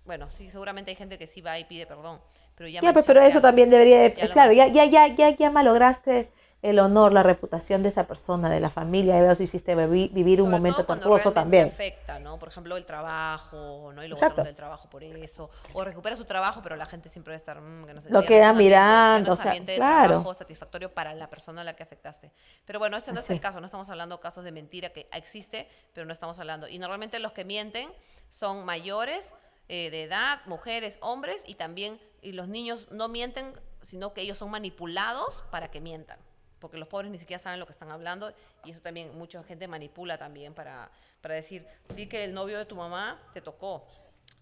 [0.05, 2.21] bueno, sí, seguramente hay gente que sí va y pide perdón.
[2.55, 4.15] Pero ya, Ya, pues, pero manchaste eso también debería de...
[4.15, 6.31] Ya claro, ya, ya, ya, ya, ya malograste
[6.61, 10.41] el honor, la reputación de esa persona, de la familia, y luego hiciste vivi- vivir
[10.41, 11.67] un Sobre momento tortuoso también.
[11.67, 12.37] afecta, ¿no?
[12.37, 14.03] Por ejemplo, el trabajo, ¿no?
[14.03, 15.49] Y lo del trabajo por eso.
[15.73, 17.61] O recupera su trabajo, pero la gente siempre va a estar...
[17.61, 20.07] mm, que no sé, Lo queda ambiente- mirando, o sea, ambiente de claro.
[20.09, 22.31] trabajo satisfactorio para la persona a la que afectaste.
[22.65, 23.59] Pero bueno, este no es el caso.
[23.61, 26.67] No estamos hablando de casos de mentira que existe, pero no estamos hablando.
[26.67, 27.89] Y normalmente los que mienten
[28.29, 29.33] son mayores
[29.69, 33.53] eh, de edad, mujeres, hombres, y también y los niños no mienten,
[33.83, 36.19] sino que ellos son manipulados para que mientan
[36.59, 38.33] porque los pobres ni siquiera saben lo que están hablando
[38.65, 40.89] y eso también mucha gente manipula también para,
[41.21, 43.85] para decir, di que el novio de tu mamá te tocó.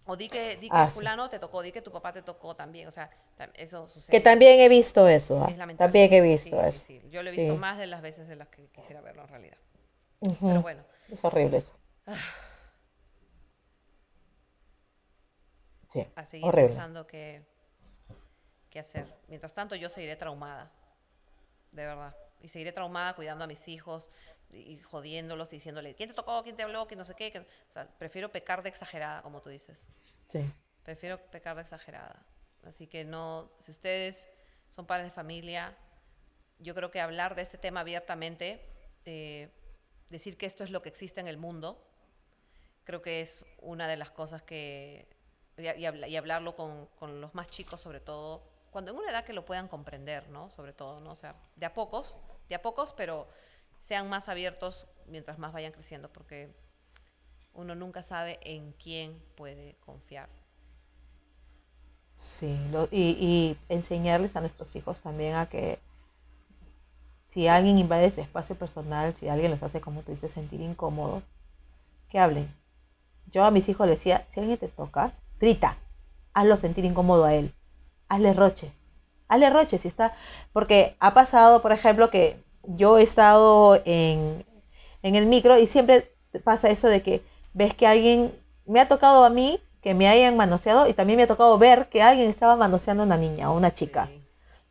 [0.04, 0.94] O di que, di que Ah, sí.
[0.94, 2.88] fulano te tocó, di que tu papá te tocó también.
[2.88, 3.10] O sea,
[3.54, 4.10] eso sucede.
[4.10, 5.86] Que también he visto eso, ah, Es lamentable.
[5.86, 6.84] también he visto sí, eso.
[6.86, 7.02] sí.
[7.10, 9.58] Yo lo he visto más de las veces de las que quisiera verlo en realidad.
[10.40, 11.72] Pero bueno, Es horrible eso.
[15.92, 16.68] Sí, a seguir horrible.
[16.68, 17.42] pensando qué,
[18.70, 19.06] qué hacer.
[19.28, 20.70] Mientras tanto, yo seguiré traumada.
[21.78, 22.12] De verdad.
[22.40, 24.10] Y seguiré traumada cuidando a mis hijos
[24.50, 26.42] y jodiéndolos, diciéndole, ¿quién te tocó?
[26.42, 26.88] ¿Quién te habló?
[26.88, 27.46] ¿Quién no sé qué?
[27.70, 29.86] O sea, prefiero pecar de exagerada, como tú dices.
[30.24, 30.40] Sí.
[30.82, 32.20] Prefiero pecar de exagerada.
[32.64, 34.26] Así que no, si ustedes
[34.70, 35.76] son padres de familia,
[36.58, 38.60] yo creo que hablar de este tema abiertamente,
[39.04, 39.48] eh,
[40.10, 41.80] decir que esto es lo que existe en el mundo,
[42.82, 45.06] creo que es una de las cosas que,
[45.56, 49.24] y, y y hablarlo con, con los más chicos sobre todo, cuando en una edad
[49.24, 50.50] que lo puedan comprender, ¿no?
[50.50, 51.16] Sobre todo, ¿no?
[51.16, 52.16] Sea, de a pocos,
[52.48, 53.28] de a pocos, pero
[53.78, 56.54] sean más abiertos mientras más vayan creciendo, porque
[57.54, 60.28] uno nunca sabe en quién puede confiar.
[62.16, 62.58] Sí,
[62.90, 65.78] y, enseñarles a nuestros hijos también a que
[67.28, 71.22] si alguien invade su espacio personal, si alguien los hace, como tú dices, sentir incómodos,
[72.08, 72.52] que hablen.
[73.30, 75.76] Yo a mis hijos les decía, si alguien te toca, grita,
[76.32, 77.54] hazlo sentir incómodo a él,
[78.08, 78.72] hazle roche,
[79.28, 80.14] hazle roche si está,
[80.52, 84.44] porque ha pasado, por ejemplo, que yo he estado en,
[85.02, 86.12] en el micro y siempre
[86.44, 87.22] pasa eso de que
[87.54, 88.32] ves que alguien,
[88.66, 91.88] me ha tocado a mí que me hayan manoseado y también me ha tocado ver
[91.88, 94.06] que alguien estaba manoseando a una niña o una chica.
[94.06, 94.24] Sí.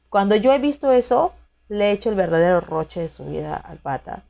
[0.09, 1.33] Cuando yo he visto eso,
[1.69, 4.23] le he hecho el verdadero roche de su vida al pata.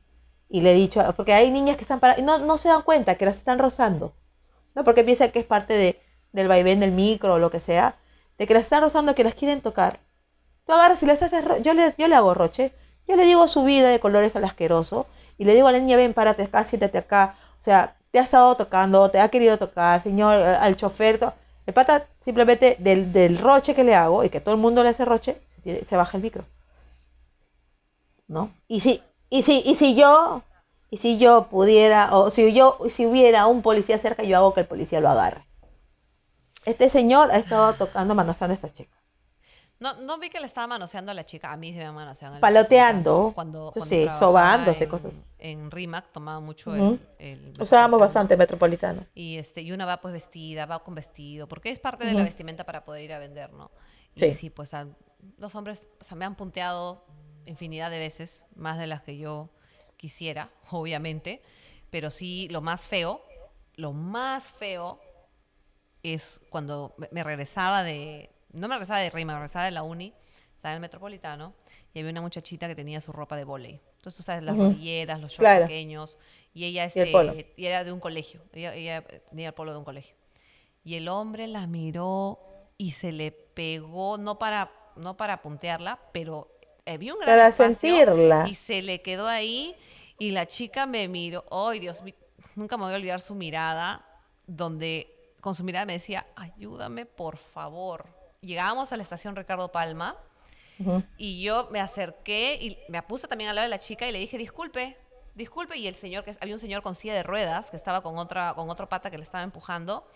[0.48, 2.82] Y le he dicho, porque hay niñas que están paradas y no, no se dan
[2.82, 4.12] cuenta que las están rozando.
[4.74, 4.84] ¿no?
[4.84, 6.00] Porque piensan que es parte de,
[6.32, 7.96] del vaivén del micro o lo que sea.
[8.38, 10.00] De que las están rozando, que las quieren tocar.
[10.66, 12.72] Tú agarras y les haces, yo le, yo le hago roche.
[13.06, 15.06] Yo le digo su vida de colores al asqueroso.
[15.38, 17.36] Y le digo a la niña, ven, párate acá, siéntate acá.
[17.58, 21.20] O sea, te ha estado tocando, te ha querido tocar, señor, al chofer.
[21.66, 24.90] El pata simplemente del, del roche que le hago y que todo el mundo le
[24.90, 26.44] hace roche, se baja el micro.
[28.26, 28.52] ¿No?
[28.68, 30.42] Y si, y si, y si yo,
[30.90, 34.60] y si yo pudiera, o si yo, si hubiera un policía cerca, yo hago que
[34.60, 35.47] el policía lo agarre.
[36.68, 38.94] Este señor ha estado tocando, manoseando a esta chica.
[39.80, 41.50] No, no vi que le estaba manoseando a la chica.
[41.50, 42.40] A mí se me manoseaban.
[42.40, 43.32] Paloteando.
[43.34, 45.12] Cuando, Sí, cuando trabajaba sobándose, en, cosas.
[45.38, 46.98] En Rimac tomaba mucho Ujú.
[47.18, 49.06] el, el Usábamos bastante metropolitano.
[49.14, 52.18] Y, este, y una va pues vestida, va con vestido, porque es parte de Ujú.
[52.18, 53.70] la vestimenta para poder ir a vender, ¿no?
[54.14, 54.34] Y Sí.
[54.34, 54.88] sí, pues a-
[55.38, 57.04] los hombres o sea, me han punteado
[57.46, 59.48] infinidad de veces, más de las que yo
[59.96, 61.40] quisiera, obviamente,
[61.90, 63.22] pero sí, lo más feo,
[63.76, 65.00] lo más feo
[66.14, 70.14] es cuando me- regresaba de, no me regresaba de Rima, me regresaba de la uni,
[70.54, 71.54] estaba en el Metropolitano,
[71.94, 73.80] y había una muchachita que tenía su ropa de volei.
[73.96, 75.66] Entonces tú sabes, las rodilleras, los shorts Claro.
[75.66, 76.16] pequeños,
[76.54, 79.84] y ella este, y era de un colegio, ella, ella tenía el polo de un
[79.84, 80.16] colegio.
[80.84, 82.38] Y el hombre la miró
[82.78, 86.48] y se le pegó, no para, no para puntearla, pero
[86.98, 88.48] vio un gran Para espacio sentirla.
[88.48, 89.76] y se le quedó ahí
[90.18, 92.14] y la chica me miró, ay Dios, mi-
[92.56, 94.04] nunca me voy a olvidar su mirada,
[94.46, 98.06] donde con su mirada me decía, ayúdame por favor.
[98.40, 100.16] Llegábamos a la estación Ricardo Palma
[101.16, 104.18] y yo me acerqué y me puse también al lado de la chica y le
[104.20, 104.96] dije, disculpe,
[105.34, 105.76] disculpe.
[105.76, 108.54] Y el señor, que había un señor con silla de ruedas que estaba con, otra,
[108.54, 110.06] con otro pata que le estaba empujando.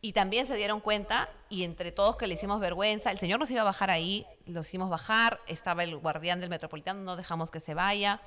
[0.00, 3.48] Y también se dieron cuenta y entre todos que le hicimos vergüenza, el señor nos
[3.52, 7.60] iba a bajar ahí, lo hicimos bajar, estaba el guardián del metropolitano, no dejamos que
[7.60, 8.20] se vaya.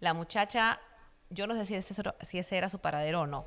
[0.00, 0.80] La muchacha,
[1.28, 3.44] yo no sé si ese, si ese era su paradero o no.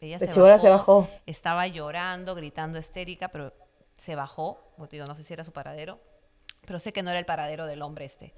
[0.00, 1.08] Ella La se bajó.
[1.26, 3.52] Estaba llorando, gritando histérica, pero
[3.96, 4.60] se bajó.
[4.88, 5.98] Te digo, no sé si era su paradero
[6.68, 8.34] pero sé que no era el paradero del hombre este.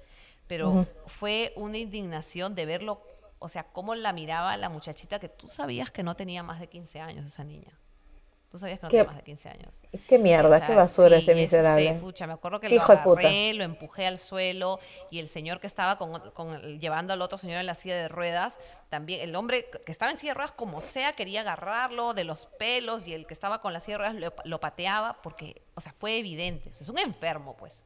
[0.47, 3.01] Pero fue una indignación de verlo,
[3.39, 6.67] o sea, cómo la miraba la muchachita que tú sabías que no tenía más de
[6.67, 7.77] 15 años esa niña.
[8.51, 9.73] Tú sabías que no tenía más de 15 años.
[10.09, 11.93] Qué mierda, qué basura sí, ese es, este, miserable.
[12.01, 14.79] pucha, me acuerdo que lo hijo de agarré, lo empujé al suelo
[15.09, 18.09] y el señor que estaba con, con llevando al otro señor en la silla de
[18.09, 22.25] ruedas, también el hombre que estaba en silla de ruedas como sea quería agarrarlo de
[22.25, 25.61] los pelos y el que estaba con la silla de ruedas lo, lo pateaba porque,
[25.75, 26.71] o sea, fue evidente.
[26.71, 27.81] O sea, es un enfermo, pues.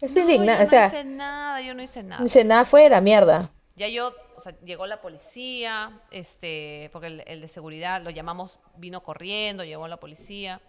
[0.00, 2.20] Es No, indigna- yo o sea, no hice nada, yo no hice nada.
[2.20, 3.50] no hice nada afuera, mierda.
[3.76, 8.58] Ya yo, o sea, llegó la policía, este, porque el, el de seguridad lo llamamos,
[8.76, 10.60] vino corriendo, llegó la policía,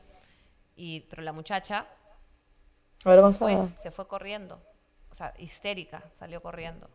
[0.76, 1.86] y, pero la muchacha
[3.04, 3.70] fue, Avergonzada.
[3.84, 4.60] se fue corriendo,
[5.12, 6.90] o sea, histérica, salió corriendo.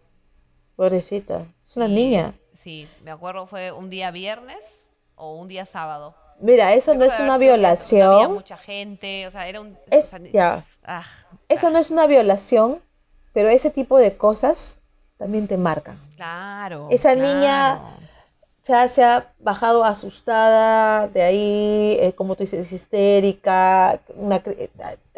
[0.76, 1.46] Pobrecita.
[1.62, 2.34] Es una Y- niña.
[2.54, 4.84] Sí, me acuerdo fue un día viernes
[5.14, 6.16] o un día sábado.
[6.40, 8.32] Mira, eso no es una día- Había violación.
[8.34, 9.74] mucha gente, o sea, era un...
[9.74, 10.66] o Es, sea, ya.
[10.84, 11.04] ah,
[11.48, 12.82] Eso no es una violación,
[13.32, 14.78] pero ese tipo de cosas
[15.20, 16.00] también te marcan.
[16.16, 16.88] claro.
[16.90, 17.78] Esa niña-.
[18.62, 24.42] Se ha, se ha bajado asustada, de ahí, eh, como tú dices, histérica, una,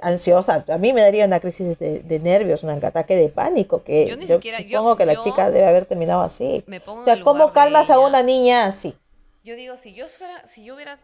[0.00, 0.64] ansiosa.
[0.68, 4.10] A mí me daría una crisis de, de nervios, un ataque de pánico, que Yo
[4.10, 6.64] yo, ni siquiera- yo- supongo que la chica debe haber terminado así.
[6.66, 8.96] Me pongo O sea, ¿cómo calmas a una niña así?
[9.44, 10.98] Yo digo, si yo fuera, si yo hubiera,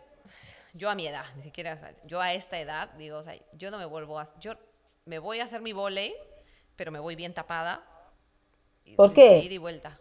[0.74, 3.34] yo a mi edad, ni siquiera, o sea, yo a esta edad, digo, o sea,
[3.53, 4.55] yo no me vuelvo a, yo
[5.05, 6.14] me voy a hacer mi volei,
[6.76, 7.82] pero me voy bien tapada.
[8.97, 9.39] ¿Por qué?
[9.39, 9.99] ida y vuelta.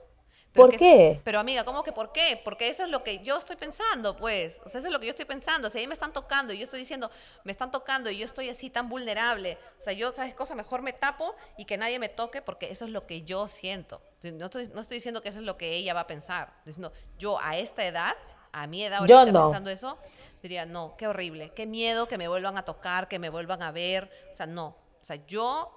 [0.53, 1.21] Pero ¿Por que- qué?
[1.23, 2.41] Pero amiga, ¿cómo que por qué?
[2.43, 4.59] Porque eso es lo que yo estoy pensando, pues.
[4.65, 5.69] O sea, eso es lo que yo estoy pensando.
[5.69, 7.11] Si ahí me están tocando y yo estoy diciendo,
[7.43, 9.59] me están tocando y yo estoy así tan vulnerable.
[9.79, 10.55] O sea, yo, ¿sabes cosa?
[10.55, 14.01] Mejor me tapo y que nadie me toque porque eso es lo que yo siento.
[14.23, 16.47] No estoy, no estoy diciendo que eso es lo que ella va a pensar.
[16.59, 18.15] Estoy diciendo, yo a esta edad,
[18.51, 19.45] a mi edad Yo ahorita no.
[19.49, 19.99] pensando eso,
[20.41, 23.71] diría, no, qué horrible, qué miedo que me vuelvan a tocar, que me vuelvan a
[23.71, 24.09] ver.
[24.33, 24.75] O sea, no.
[25.01, 25.71] O sea, yo,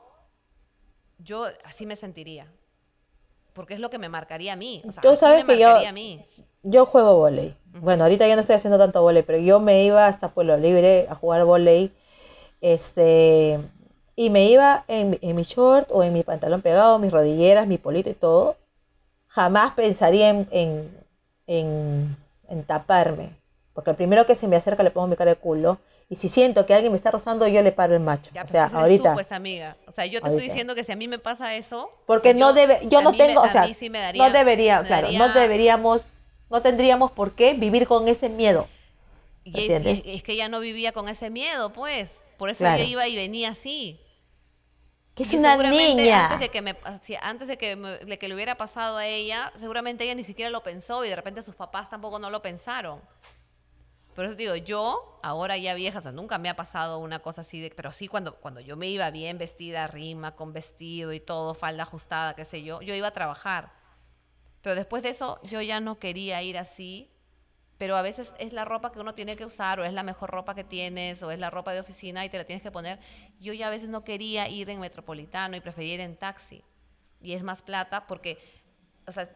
[1.19, 2.51] yo así me sentiría.
[3.53, 4.83] Porque es lo que me marcaría a mí.
[4.89, 6.25] O sea, Tú sabes me que yo- marcaría a mí.
[6.63, 7.57] Yo juego volei.
[7.81, 11.07] Bueno, ahorita ya no estoy haciendo tanto volei, pero yo me iba hasta Pueblo Libre
[11.09, 11.91] a jugar volei.
[12.61, 13.59] Este,
[14.17, 17.67] y me iba en, mi- en mi short o en mi pantalón pegado, mis rodilleras,
[17.67, 18.57] mi polito y todo.
[19.29, 20.99] Jamás pensaría en, en,
[21.47, 22.17] en-
[22.49, 23.31] en taparme.
[23.73, 25.79] Porque el primero que se me acerca le pongo mi cara de culo.
[26.13, 28.33] Y si siento que alguien me está rozando, yo le paro el macho.
[28.35, 29.11] Ya, o sea, ahorita.
[29.11, 29.77] Tú, pues, amiga.
[29.87, 31.89] O sea, yo te estoy diciendo que si a mí me pasa eso.
[32.05, 35.29] Porque no debe, yo no me- tengo, o sea, sí daría- no debería, claro, no
[35.29, 36.11] deberíamos,
[36.51, 38.67] no tendríamos por qué vivir con ese miedo.
[39.45, 42.19] Y es, que ella no vivía con ese miedo, pues.
[42.39, 42.83] Por eso Claro.
[42.83, 44.01] yo iba y venía así.
[45.15, 46.25] Que es Y una niña.
[46.27, 46.77] Antes de que, me,
[47.21, 50.51] antes de que, me- de que le hubiera pasado a ella, seguramente ella ni siquiera
[50.51, 53.01] lo pensó y de repente sus papás tampoco no lo pensaron.
[54.21, 57.41] Por eso digo, yo, ahora ya vieja, o sea, nunca me ha pasado una cosa
[57.41, 61.21] así, de, pero sí cuando, cuando yo me iba bien vestida, rima, con vestido y
[61.21, 63.73] todo, falda ajustada, qué sé yo, yo iba a trabajar.
[64.61, 67.11] Pero después de eso, yo ya no quería ir así.
[67.79, 70.29] Pero a veces es la ropa que uno tiene que usar, o es la mejor
[70.29, 72.99] ropa que tienes, o es la ropa de oficina y te la tienes que poner.
[73.41, 76.63] Yo ya a veces no quería ir en metropolitano y prefería ir en taxi.
[77.23, 78.37] Y es más plata porque,
[79.07, 79.31] o sea,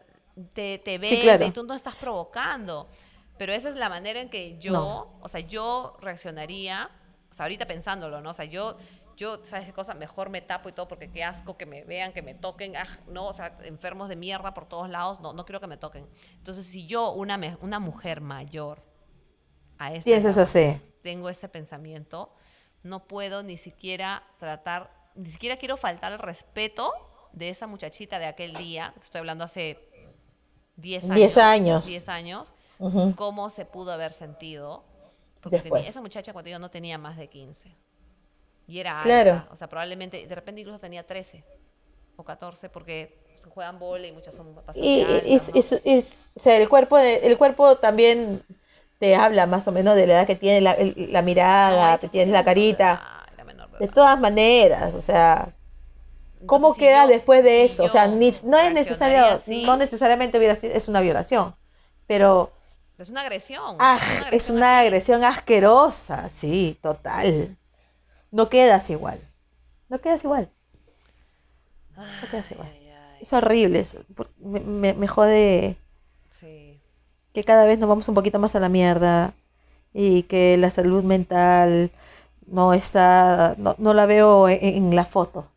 [0.53, 1.47] te, te ven claro.
[1.47, 2.87] y tú no estás provocando.
[3.37, 5.17] Pero esa es la manera en que yo, No.
[5.21, 6.89] o sea, yo reaccionaría,
[7.31, 8.29] o sea, ahorita pensándolo, ¿no?
[8.31, 8.77] O sea, yo,
[9.17, 9.93] yo, ¿sabes qué cosa?
[9.93, 12.87] Mejor me tapo y todo porque qué asco que me vean, que me toquen, ah,
[13.07, 16.07] no, o sea, enfermos de mierda por todos lados, no, no quiero que me toquen.
[16.37, 18.81] Entonces, si yo, una, me- una mujer mayor,
[19.77, 20.81] a esta Piensas edad, así.
[21.01, 22.33] tengo ese pensamiento,
[22.83, 26.93] no puedo ni siquiera tratar, ni siquiera quiero faltar el respeto
[27.33, 29.77] de esa muchachita de aquel día, estoy hablando hace
[30.77, 31.15] 10 años.
[31.15, 31.85] 10 años.
[31.87, 32.53] 10 años,
[33.15, 34.83] Cómo se pudo haber sentido.
[35.41, 37.71] Porque tenía- esa muchacha cuando yo no tenía más de 15.
[38.67, 39.33] Y era Claro.
[39.33, 41.43] alta, o sea, probablemente, de repente incluso tenía 13
[42.17, 43.15] o 14 porque
[43.53, 45.59] juegan bola y muchas son Y, y- altas, y- ¿no?
[45.85, 48.41] y- y- o sea, el cuerpo, de- el cuerpo también
[48.97, 51.95] te habla más o menos de la edad que tiene, la, el- la No, mirada,
[51.95, 52.91] esa que era la de carita.
[53.37, 55.53] edad, de todas maneras, o sea,
[56.47, 57.83] ¿cómo Entonces, si queda yo- después de si eso?
[57.83, 61.55] O sea, ni- no es necesario, así, no necesariamente hubiera sido- es una violación,
[62.07, 62.51] pero
[62.97, 63.77] Es una agresión.
[63.79, 64.81] ah, es una es agresión una así.
[64.81, 67.57] agresión asquerosa, sí, total.
[68.31, 69.19] No quedas igual,
[69.89, 70.51] no quedas igual,
[72.21, 72.71] no quedas igual.
[72.71, 73.99] Ay, ay, Es horrible, eso,
[74.39, 75.77] me, me- me jode
[76.29, 76.81] sí.
[77.33, 79.33] que cada vez nos vamos un poquito más a la mierda
[79.93, 81.91] y que la salud mental
[82.47, 85.47] no está, no, no la veo en, en la foto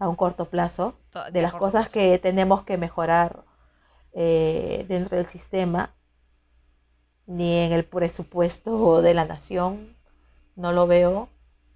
[0.00, 0.94] a un corto plazo
[1.32, 1.90] de de las cosas plazo.
[1.90, 3.44] que tenemos que mejorar
[4.14, 5.94] eh, dentro del sistema
[7.28, 9.94] ni en el presupuesto de la nación
[10.56, 11.28] no lo veo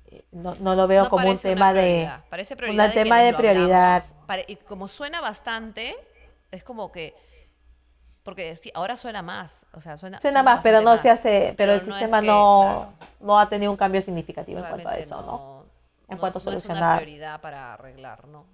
[0.07, 3.35] eh, no, no lo veo No como un tema de parece prioridad de tema de
[3.35, 4.03] prioridad.
[4.49, 5.95] y como suena bastante,
[6.51, 7.15] es como que
[8.23, 11.57] porque sí, ahora suena más, o sea, suena suena más pero no se hace pero,
[11.57, 14.89] Pero el no es sistema que, no no ha tenido un cambio significativo en cuanto
[14.89, 15.67] a eso no
[16.09, 17.03] en cuanto a no es una solucionar.
[17.03, 18.47] prioridad para arreglar, ¿no?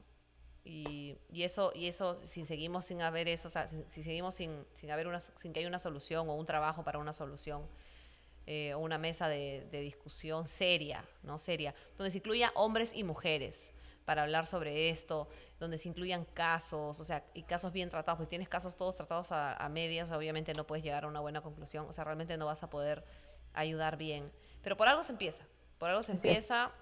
[0.71, 4.35] Y, y eso, y eso, si seguimos sin haber eso, o sea, si, si seguimos
[4.35, 7.67] sin, sin haber una, sin que haya una solución o un trabajo para una solución,
[8.47, 11.39] eh, o una mesa de, de discusión seria, ¿no?
[11.39, 13.73] Seria, donde se incluya hombres y mujeres
[14.05, 18.29] para hablar sobre esto, donde se incluyan casos, o sea, y casos bien tratados, porque
[18.29, 21.87] tienes casos todos tratados a, a medias, obviamente no puedes llegar a una buena conclusión,
[21.89, 23.05] o sea, realmente no vas a poder
[23.55, 24.31] ayudar bien.
[24.63, 25.47] Pero por algo se empieza,
[25.79, 26.25] por algo se Así es.
[26.25, 26.73] empieza,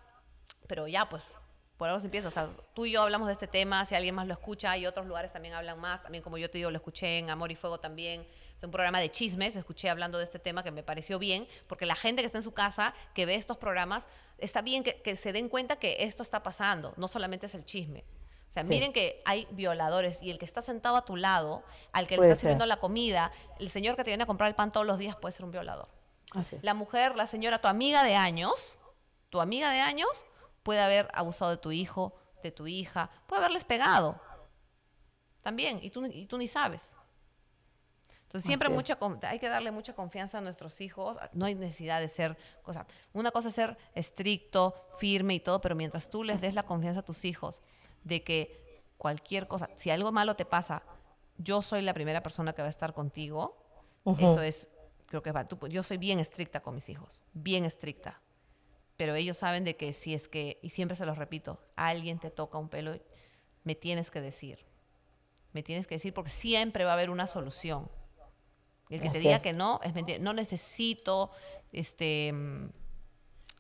[0.67, 1.37] pero ya pues,
[1.77, 2.29] por algo se empieza.
[2.29, 4.87] O sea, tú y yo hablamos de este tema, si alguien más lo escucha, y
[4.87, 7.55] otros lugares también hablan más, también como yo te digo, lo escuché en Amor y
[7.57, 8.27] Fuego también.
[8.57, 11.85] Es un programa de chismes, escuché hablando de este tema que me pareció bien, porque
[11.85, 14.07] la gente que está en su casa, que ve estos programas,
[14.39, 17.67] está bien que, que se den cuenta que esto está pasando, no solamente es el
[17.67, 18.05] chisme.
[18.49, 18.71] O sea, Sí.
[18.71, 21.63] miren que hay violadores y el que está sentado a tu lado,
[21.93, 22.69] al que le está sirviendo ser.
[22.69, 25.33] la comida, el señor que te viene a comprar el pan todos los días puede
[25.33, 25.89] ser un violador.
[26.35, 26.65] Así es.
[26.65, 28.79] La mujer, la señora, tu amiga de años,
[29.29, 30.09] tu amiga de años,
[30.67, 32.13] puede haber abusado de tu hijo,
[32.43, 34.21] de tu hija, puede haberles pegado.
[35.43, 36.93] También, y tú, y tú ni sabes.
[38.25, 38.99] Entonces siempre mucha,
[39.29, 41.17] hay que darle mucha confianza a nuestros hijos.
[41.33, 42.85] No hay necesidad de ser cosa.
[43.13, 47.01] Una cosa es ser estricto, firme y todo, pero mientras tú les des la confianza
[47.01, 47.61] a tus hijos
[48.03, 50.83] de que cualquier cosa, si algo malo te pasa,
[51.39, 53.57] yo soy la primera persona que va a estar contigo.
[54.19, 54.69] Eso es,
[55.07, 55.47] creo que va.
[55.47, 58.21] tú- yo soy bien estricta con mis hijos, bien estricta.
[58.97, 62.31] Pero ellos saben de que si es que, y siempre se los repito, alguien te
[62.31, 62.99] toca un pelo,
[63.65, 64.65] me tienes que decir.
[65.53, 67.91] Me tienes que decir porque siempre va a haber una solución.
[68.89, 70.19] El que te diga que no, es mentira.
[70.21, 71.31] No necesito,
[71.73, 72.71] este, mm,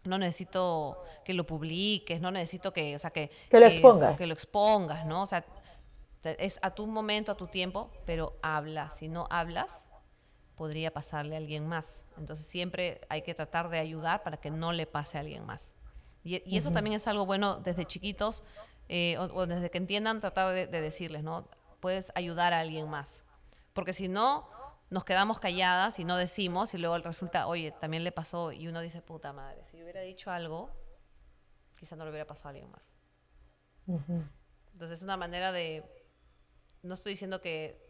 [0.04, 3.30] no necesito que lo publiques, no necesito que, o sea, que...
[3.50, 4.16] Que lo expongas.
[4.16, 5.22] Que lo expongas, ¿no?
[5.22, 5.44] O sea,
[6.22, 8.92] es a tu momento, a tu tiempo, pero habla.
[8.92, 9.85] Si no hablas,
[10.56, 12.06] podría pasarle a alguien más.
[12.16, 15.74] Entonces siempre hay que tratar de ayudar para que no le pase a alguien más.
[16.24, 18.42] Y, y eso también es algo bueno desde chiquitos,
[18.88, 21.48] eh, o, o desde que entiendan, tratar de, de decirles, ¿no?
[21.80, 23.22] Puedes ayudar a alguien más.
[23.72, 24.48] Porque si no,
[24.90, 28.80] nos quedamos calladas y no decimos, y luego resulta, oye, también le pasó, y uno
[28.80, 30.70] dice, puta madre, si yo hubiera dicho algo,
[31.76, 32.82] quizá no le hubiera pasado a alguien más.
[34.72, 35.84] Entonces es una manera de,
[36.82, 37.84] no estoy diciendo que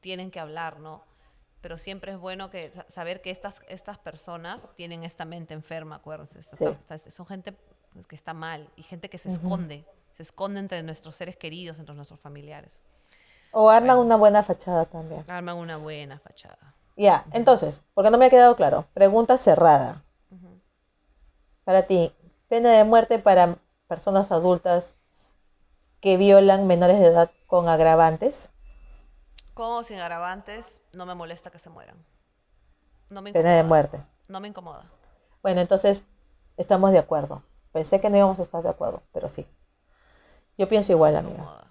[0.00, 1.04] tienen que hablar, ¿no?
[1.60, 5.96] Pero siempre es bueno que sa- saber que estas, estas personas tienen esta mente enferma,
[5.96, 6.42] acuérdense.
[6.42, 6.66] Sí.
[7.10, 7.56] son gente
[8.08, 11.94] que está mal y gente que se esconde, se esconde entre nuestros seres queridos, entre
[11.94, 12.78] nuestros familiares.
[13.52, 15.24] O arman una buena fachada también.
[15.28, 16.74] Arman una buena fachada.
[16.96, 18.86] Ya, entonces, porque no me ha quedado claro.
[18.94, 20.02] Pregunta cerrada.
[21.64, 22.14] Para ti,
[22.48, 23.56] pena de muerte para
[23.88, 24.94] personas adultas
[26.00, 28.50] que violan menores de edad con agravantes.
[29.56, 31.96] Con o sin agravantes, no me molesta que se mueran.
[33.08, 34.04] No me Pena de muerte.
[34.28, 34.84] No me incomoda.
[35.40, 36.02] Bueno, entonces
[36.58, 37.42] estamos de acuerdo.
[37.72, 39.46] Pensé que no íbamos a estar de acuerdo, pero sí.
[40.58, 41.36] Yo pienso igual, amiga.
[41.36, 41.66] incomoda.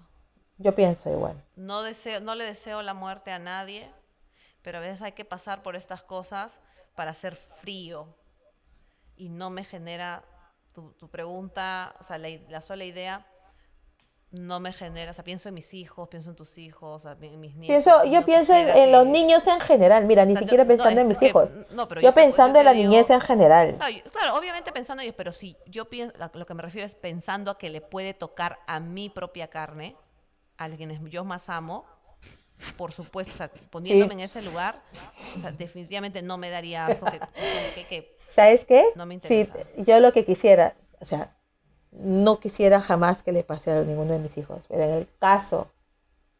[0.58, 1.40] Yo pienso igual.
[1.54, 3.88] No, deseo, no le deseo la muerte a nadie,
[4.62, 6.58] pero a veces hay que pasar por estas cosas
[6.96, 8.08] para ser frío
[9.14, 10.24] y no me genera
[10.72, 13.24] tu, tu pregunta, o sea, la sola idea
[14.32, 17.54] no me genera, o sea, pienso en mis hijos, pienso en tus hijos, en mis
[17.54, 17.68] nietos.
[17.84, 20.64] Pienso, yo no pienso en, los niños en general, mira, ni o sea, yo- siquiera
[20.66, 21.48] pensando en mis que- hijos.
[21.70, 23.74] no, pero Yo pues, pensando en la digo- niñez en general.
[23.76, 26.86] Claro, yo- claro, obviamente pensando en ellos, pero si yo pienso, lo que me refiero
[26.86, 29.96] es pensando a que le puede tocar a mi propia carne,
[30.58, 31.86] a quienes yo más amo,
[32.76, 34.74] por supuesto, o sea, poniéndome en ese lugar,
[35.36, 37.20] o sea, definitivamente no me daría asco que,
[37.74, 38.86] que- que- ¿Sabes qué?
[38.96, 39.68] No me Sí, interesa.
[39.76, 41.35] yo lo que quisiera, o sea,
[41.98, 45.68] no quisiera jamás que le pase a ninguno de mis hijos, pero en el caso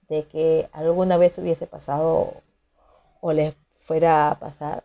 [0.08, 2.42] de que alguna vez hubiese pasado
[3.20, 4.84] o les fuera a pasar,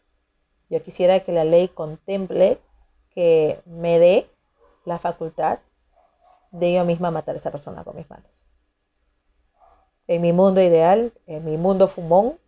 [0.69, 2.59] yo quisiera que la ley contemple
[3.09, 4.29] que me dé
[4.85, 5.59] la facultad
[6.51, 8.43] de yo misma matar a esa persona con mis manos.
[10.07, 12.39] En mi mundo ideal, en mi mundo fumón,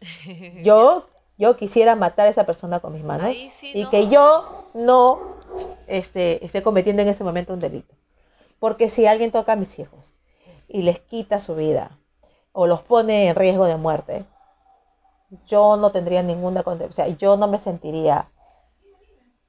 [0.62, 1.08] yo,
[1.40, 3.90] yo quisiera matar a esa persona con mis manos sí y no.
[3.90, 5.18] que yo no
[5.86, 7.94] este, esté cometiendo en ese momento un delito.
[8.58, 10.12] Porque si alguien toca a mis hijos
[10.68, 11.98] y les quita su vida
[12.52, 14.26] o los pone en riesgo de muerte,
[15.46, 18.30] yo no tendría ninguna conde- O sea, yo no me sentiría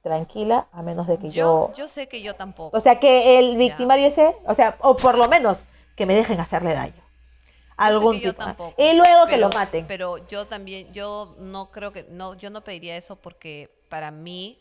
[0.00, 1.68] tranquila a menos de que yo...
[1.68, 2.76] yo, yo sé que yo tampoco.
[2.76, 5.64] o sea, que el victimario ese, o sea, o por lo menos
[5.94, 7.01] que me dejen hacerle daño.
[7.86, 8.44] Algún yo tipo.
[8.44, 9.86] tampoco, Y luego que lo maten.
[9.86, 14.58] Pero yo también, yo no creo que, no, yo no pediría eso porque para mí,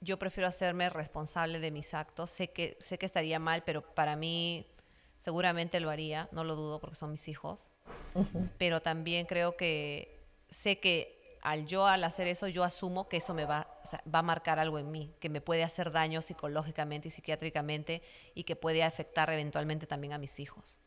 [0.00, 2.30] yo prefiero hacerme responsable de mis actos.
[2.30, 4.66] Sé que, sé que estaría mal, pero para mí
[5.18, 7.70] seguramente lo haría, no lo dudo porque son mis hijos.
[8.58, 13.34] Pero también creo que sé que al yo al hacer eso, yo asumo que eso
[13.34, 16.22] me va, o sea, va a marcar algo en mí, que me puede hacer daño
[16.22, 18.02] psicológicamente y psiquiátricamente
[18.34, 20.78] y que puede afectar eventualmente también a mis hijos.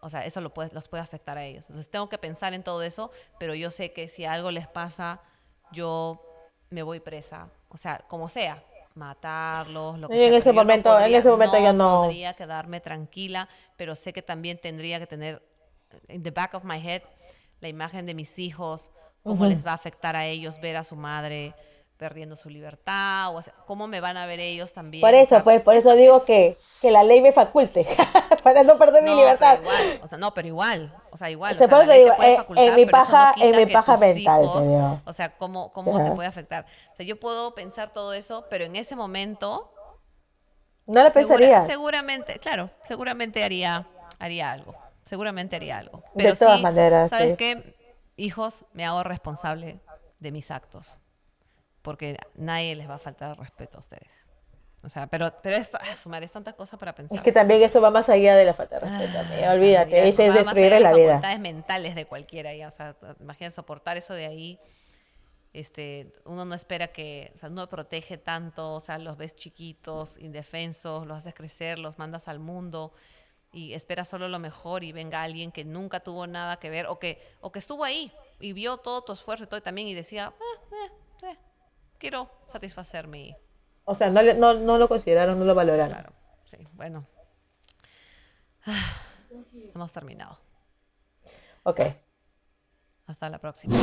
[0.00, 1.64] O sea, eso lo puede, los puede afectar a ellos.
[1.68, 5.20] Entonces tengo que pensar en todo eso, pero yo sé que si algo les pasa,
[5.72, 6.22] yo
[6.70, 7.48] me voy presa.
[7.68, 8.62] O sea, como sea,
[8.94, 12.34] matarlos, lo que Y en sea, ese no momento- en ese momento yo no- podría
[12.34, 15.42] quedarme tranquila, pero sé que también tendría que tener
[16.08, 17.02] in the back of my head
[17.60, 18.90] la imagen de mis hijos,
[19.22, 21.54] cómo les va a afectar a ellos ver a su madre
[21.98, 25.00] perdiendo su libertad, o sea, cómo me van a ver ellos también.
[25.02, 27.84] Por o eso, sea, pues, por eso digo es- que, que la ley me faculte
[28.44, 29.58] para no perder mi libertad.
[29.58, 31.54] pero igual, o sea, no, pero igual, o sea, igual.
[31.56, 31.86] O sea, la te
[32.16, 34.98] puede eh, facultar, en mi no paja- en mi paja mental, hijos.
[35.04, 36.66] O sea, cómo, cómo te puede afectar.
[36.92, 39.72] O sea, yo puedo pensar todo eso, pero en ese momento,
[40.86, 41.66] No lo segura- pensaría.
[41.66, 43.88] seguramente, claro, seguramente haría,
[44.20, 44.74] haría algo.
[45.04, 46.04] Seguramente haría algo.
[46.14, 47.36] De Pero todas sí, maneras, ¿sabes sí.
[47.36, 47.74] qué?
[48.16, 49.80] Hijos, me hago responsable
[50.20, 50.98] de mis actos.
[51.88, 54.10] Porque nadie les va a faltar el respeto a ustedes.
[54.84, 57.16] O sea, pero, pero es, ah, sumar, es tantas cosas para pensar.
[57.16, 59.18] Es que también eso va más allá de la falta de respeto.
[59.20, 61.06] amiga, olvídate, eso es va más allá destruirle de la vida.
[61.14, 62.54] facultades mentales de cualquiera.
[62.54, 64.60] Ya, o sea, imagina soportar eso de ahí.
[65.54, 70.18] Este, uno no espera que, o sea, no protege tanto, o sea, los ves chiquitos,
[70.18, 72.92] indefensos, los haces crecer, los mandas al mundo
[73.50, 76.98] y esperas solo lo mejor y venga alguien que nunca tuvo nada que ver o
[76.98, 79.94] que, o que estuvo ahí y vio todo tu esfuerzo y todo y también y
[79.94, 80.90] decía, "Ah, eh,
[81.98, 83.36] quiero satisfacer mi,
[83.84, 85.96] O sea, no, no, no lo consideraron, no lo valoraron.
[85.96, 86.12] claro,
[86.44, 87.06] sí, bueno.
[88.66, 89.02] Ah,
[89.74, 90.38] hemos terminado.
[91.64, 91.80] Ok,
[93.06, 93.74] Hasta la próxima.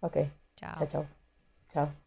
[0.00, 0.16] ok.
[0.56, 0.74] Chao.
[0.78, 1.06] Chao, chao.
[1.72, 2.03] Chao.